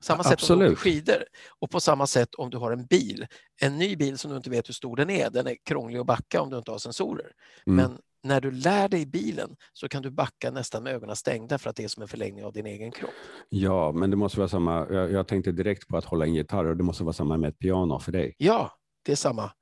Samma 0.00 0.24
sätt 0.24 0.32
Absolut. 0.32 0.60
om 0.60 0.66
du 0.66 0.72
åker 0.72 0.80
skidor 0.80 1.24
och 1.58 1.70
på 1.70 1.80
samma 1.80 2.06
sätt 2.06 2.34
om 2.34 2.50
du 2.50 2.58
har 2.58 2.72
en 2.72 2.86
bil. 2.86 3.26
En 3.60 3.78
ny 3.78 3.96
bil 3.96 4.18
som 4.18 4.30
du 4.30 4.36
inte 4.36 4.50
vet 4.50 4.68
hur 4.68 4.74
stor 4.74 4.96
den 4.96 5.10
är, 5.10 5.30
den 5.30 5.46
är 5.46 5.56
krånglig 5.64 5.98
att 5.98 6.06
backa 6.06 6.40
om 6.40 6.50
du 6.50 6.58
inte 6.58 6.70
har 6.70 6.78
sensorer. 6.78 7.32
Mm. 7.66 7.76
Men 7.76 7.98
när 8.22 8.40
du 8.40 8.50
lär 8.50 8.88
dig 8.88 9.06
bilen 9.06 9.56
så 9.72 9.88
kan 9.88 10.02
du 10.02 10.10
backa 10.10 10.50
nästan 10.50 10.82
med 10.82 10.94
ögonen 10.94 11.16
stängda 11.16 11.58
för 11.58 11.70
att 11.70 11.76
det 11.76 11.84
är 11.84 11.88
som 11.88 12.02
en 12.02 12.08
förlängning 12.08 12.44
av 12.44 12.52
din 12.52 12.66
egen 12.66 12.90
kropp. 12.90 13.10
Ja, 13.48 13.92
men 13.92 14.10
det 14.10 14.16
måste 14.16 14.38
vara 14.38 14.48
samma. 14.48 14.86
Jag, 14.90 15.12
jag 15.12 15.28
tänkte 15.28 15.52
direkt 15.52 15.88
på 15.88 15.96
att 15.96 16.04
hålla 16.04 16.24
en 16.24 16.34
gitarr 16.34 16.64
och 16.64 16.76
det 16.76 16.84
måste 16.84 17.04
vara 17.04 17.12
samma 17.12 17.36
med 17.36 17.48
ett 17.48 17.58
piano 17.58 17.98
för 17.98 18.12
dig. 18.12 18.34
Ja, 18.38 18.72
det 19.02 19.12
är 19.12 19.16
samma. 19.16 19.52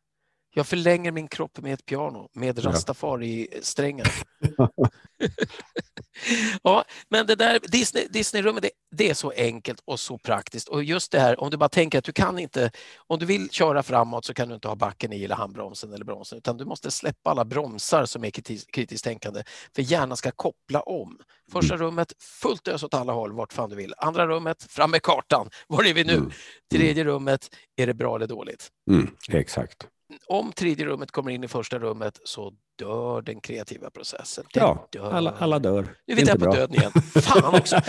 Jag 0.54 0.66
förlänger 0.66 1.12
min 1.12 1.28
kropp 1.28 1.60
med 1.60 1.74
ett 1.74 1.86
piano 1.86 2.28
med 2.32 2.64
rastafari-strängar. 2.64 4.08
ja, 6.62 6.84
men 7.08 7.26
det 7.26 7.34
där 7.34 7.60
Disney, 7.62 8.06
Disneyrummet, 8.10 8.62
det, 8.62 8.70
det, 8.96 9.10
är 9.10 9.14
så 9.14 9.32
enkelt 9.36 9.80
och 9.84 10.00
så 10.00 10.18
praktiskt. 10.18 10.68
Och 10.68 10.84
just 10.84 11.12
det 11.12 11.20
här, 11.20 11.40
om 11.40 11.50
du 11.50 11.56
bara 11.56 11.68
tänker 11.68 11.98
att 11.98 12.04
du 12.04 12.12
kan 12.12 12.38
inte, 12.38 12.70
om 13.06 13.18
du 13.18 13.26
vill 13.26 13.50
köra 13.50 13.82
framåt 13.82 14.24
så 14.24 14.34
kan 14.34 14.48
du 14.48 14.54
inte 14.54 14.68
ha 14.68 14.74
backen 14.74 15.12
i 15.12 15.24
eller 15.24 15.34
handbromsen 15.34 15.92
eller 15.92 16.04
bromsen, 16.04 16.38
utan 16.38 16.56
du 16.56 16.64
måste 16.64 16.90
släppa 16.90 17.30
alla 17.30 17.44
bromsar 17.44 18.04
som 18.04 18.24
är 18.24 18.30
kritis, 18.30 18.66
kritiskt 18.66 19.04
tänkande, 19.04 19.42
för 19.74 19.82
hjärnan 19.82 20.16
ska 20.16 20.30
koppla 20.30 20.80
om. 20.80 21.18
Första 21.52 21.74
mm. 21.74 21.86
rummet, 21.86 22.12
fullt 22.42 22.68
ös 22.68 22.82
åt 22.82 22.94
alla 22.94 23.12
håll, 23.12 23.32
vart 23.32 23.52
fan 23.52 23.70
du 23.70 23.76
vill. 23.76 23.94
Andra 23.98 24.26
rummet, 24.26 24.66
fram 24.68 24.90
med 24.90 25.02
kartan, 25.02 25.50
var 25.66 25.84
är 25.84 25.94
vi 25.94 26.04
nu? 26.04 26.14
Mm. 26.16 26.30
Tredje 26.72 27.04
rummet, 27.04 27.56
är 27.76 27.86
det 27.86 27.94
bra 27.94 28.16
eller 28.16 28.26
dåligt? 28.26 28.68
Mm, 28.90 29.10
exakt 29.28 29.88
om 30.26 30.52
tredje 30.52 30.86
rummet 30.86 31.10
kommer 31.10 31.30
in 31.30 31.44
i 31.44 31.48
första 31.48 31.78
rummet 31.78 32.20
så 32.24 32.52
dör 32.78 33.22
den 33.22 33.40
kreativa 33.40 33.90
processen. 33.90 34.44
Den 34.54 34.62
ja, 34.62 34.88
dör. 34.92 35.12
Alla, 35.12 35.34
alla 35.38 35.58
dör. 35.58 35.88
Nu 36.06 36.12
är 36.12 36.16
vi 36.16 36.22
där 36.22 36.38
på 36.38 36.52
döden 36.52 36.76
igen. 36.76 36.92
Fan 37.22 37.54
också! 37.60 37.76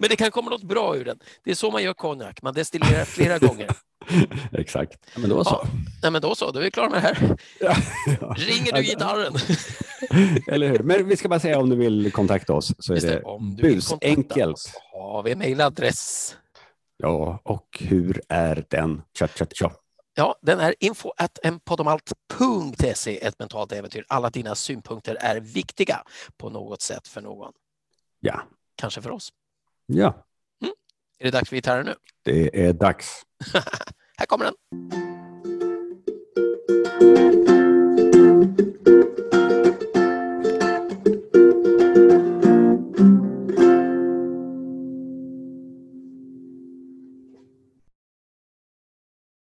Men 0.00 0.08
det 0.10 0.16
kan 0.16 0.30
komma 0.30 0.50
något 0.50 0.62
bra 0.62 0.96
ur 0.96 1.04
den. 1.04 1.18
Det 1.44 1.50
är 1.50 1.54
så 1.54 1.70
man 1.70 1.82
gör 1.82 1.94
konjak. 1.94 2.42
Man 2.42 2.54
destillerar 2.54 3.04
flera 3.04 3.38
gånger. 3.38 3.68
Exakt. 4.52 4.98
Ja, 5.14 5.20
men 5.20 5.30
då 5.30 5.44
så. 5.44 5.50
Ja, 5.62 5.68
nej, 6.02 6.10
men 6.10 6.22
då 6.22 6.34
så, 6.34 6.50
då 6.50 6.58
är 6.58 6.62
vi 6.62 6.70
klara 6.70 6.90
med 6.90 7.02
det 7.02 7.06
här. 7.08 7.36
Ja, 7.60 7.74
ja. 8.20 8.34
Ringer 8.38 8.72
du 8.72 8.82
gitarren? 8.82 9.34
Eller 10.46 10.68
hur? 10.68 10.78
Men 10.78 11.08
vi 11.08 11.16
ska 11.16 11.28
bara 11.28 11.40
säga 11.40 11.58
om 11.58 11.70
du 11.70 11.76
vill 11.76 12.12
kontakta 12.12 12.52
oss 12.52 12.72
så 12.78 12.94
är 12.94 13.00
det, 13.00 13.22
det 13.56 13.62
busenkelt. 13.62 14.72
Har 14.92 15.22
vi 15.22 15.34
mejladress? 15.34 16.36
Ja, 16.96 17.40
och 17.44 17.66
hur 17.80 18.20
är 18.28 18.64
den? 18.70 19.02
Tja, 19.18 19.28
tja, 19.28 19.46
tja. 19.54 19.72
Ja, 20.16 20.38
den 20.42 20.60
är 20.60 20.74
info 20.80 21.12
enpodomalt.se, 21.42 23.26
ett 23.26 23.38
mentalt 23.38 23.72
äventyr. 23.72 24.04
Alla 24.08 24.30
dina 24.30 24.54
synpunkter 24.54 25.16
är 25.20 25.40
viktiga 25.40 26.02
på 26.36 26.50
något 26.50 26.82
sätt 26.82 27.08
för 27.08 27.20
någon. 27.20 27.52
Ja. 28.20 28.42
Kanske 28.76 29.02
för 29.02 29.10
oss. 29.10 29.32
Ja. 29.86 30.26
Mm. 30.62 30.74
Är 31.18 31.24
det 31.24 31.30
dags 31.30 31.48
för 31.48 31.56
gitarren 31.56 31.86
nu? 31.86 31.94
Det 32.22 32.66
är 32.66 32.72
dags. 32.72 33.22
Här 34.16 34.26
kommer 34.26 34.44
den. 34.44 34.54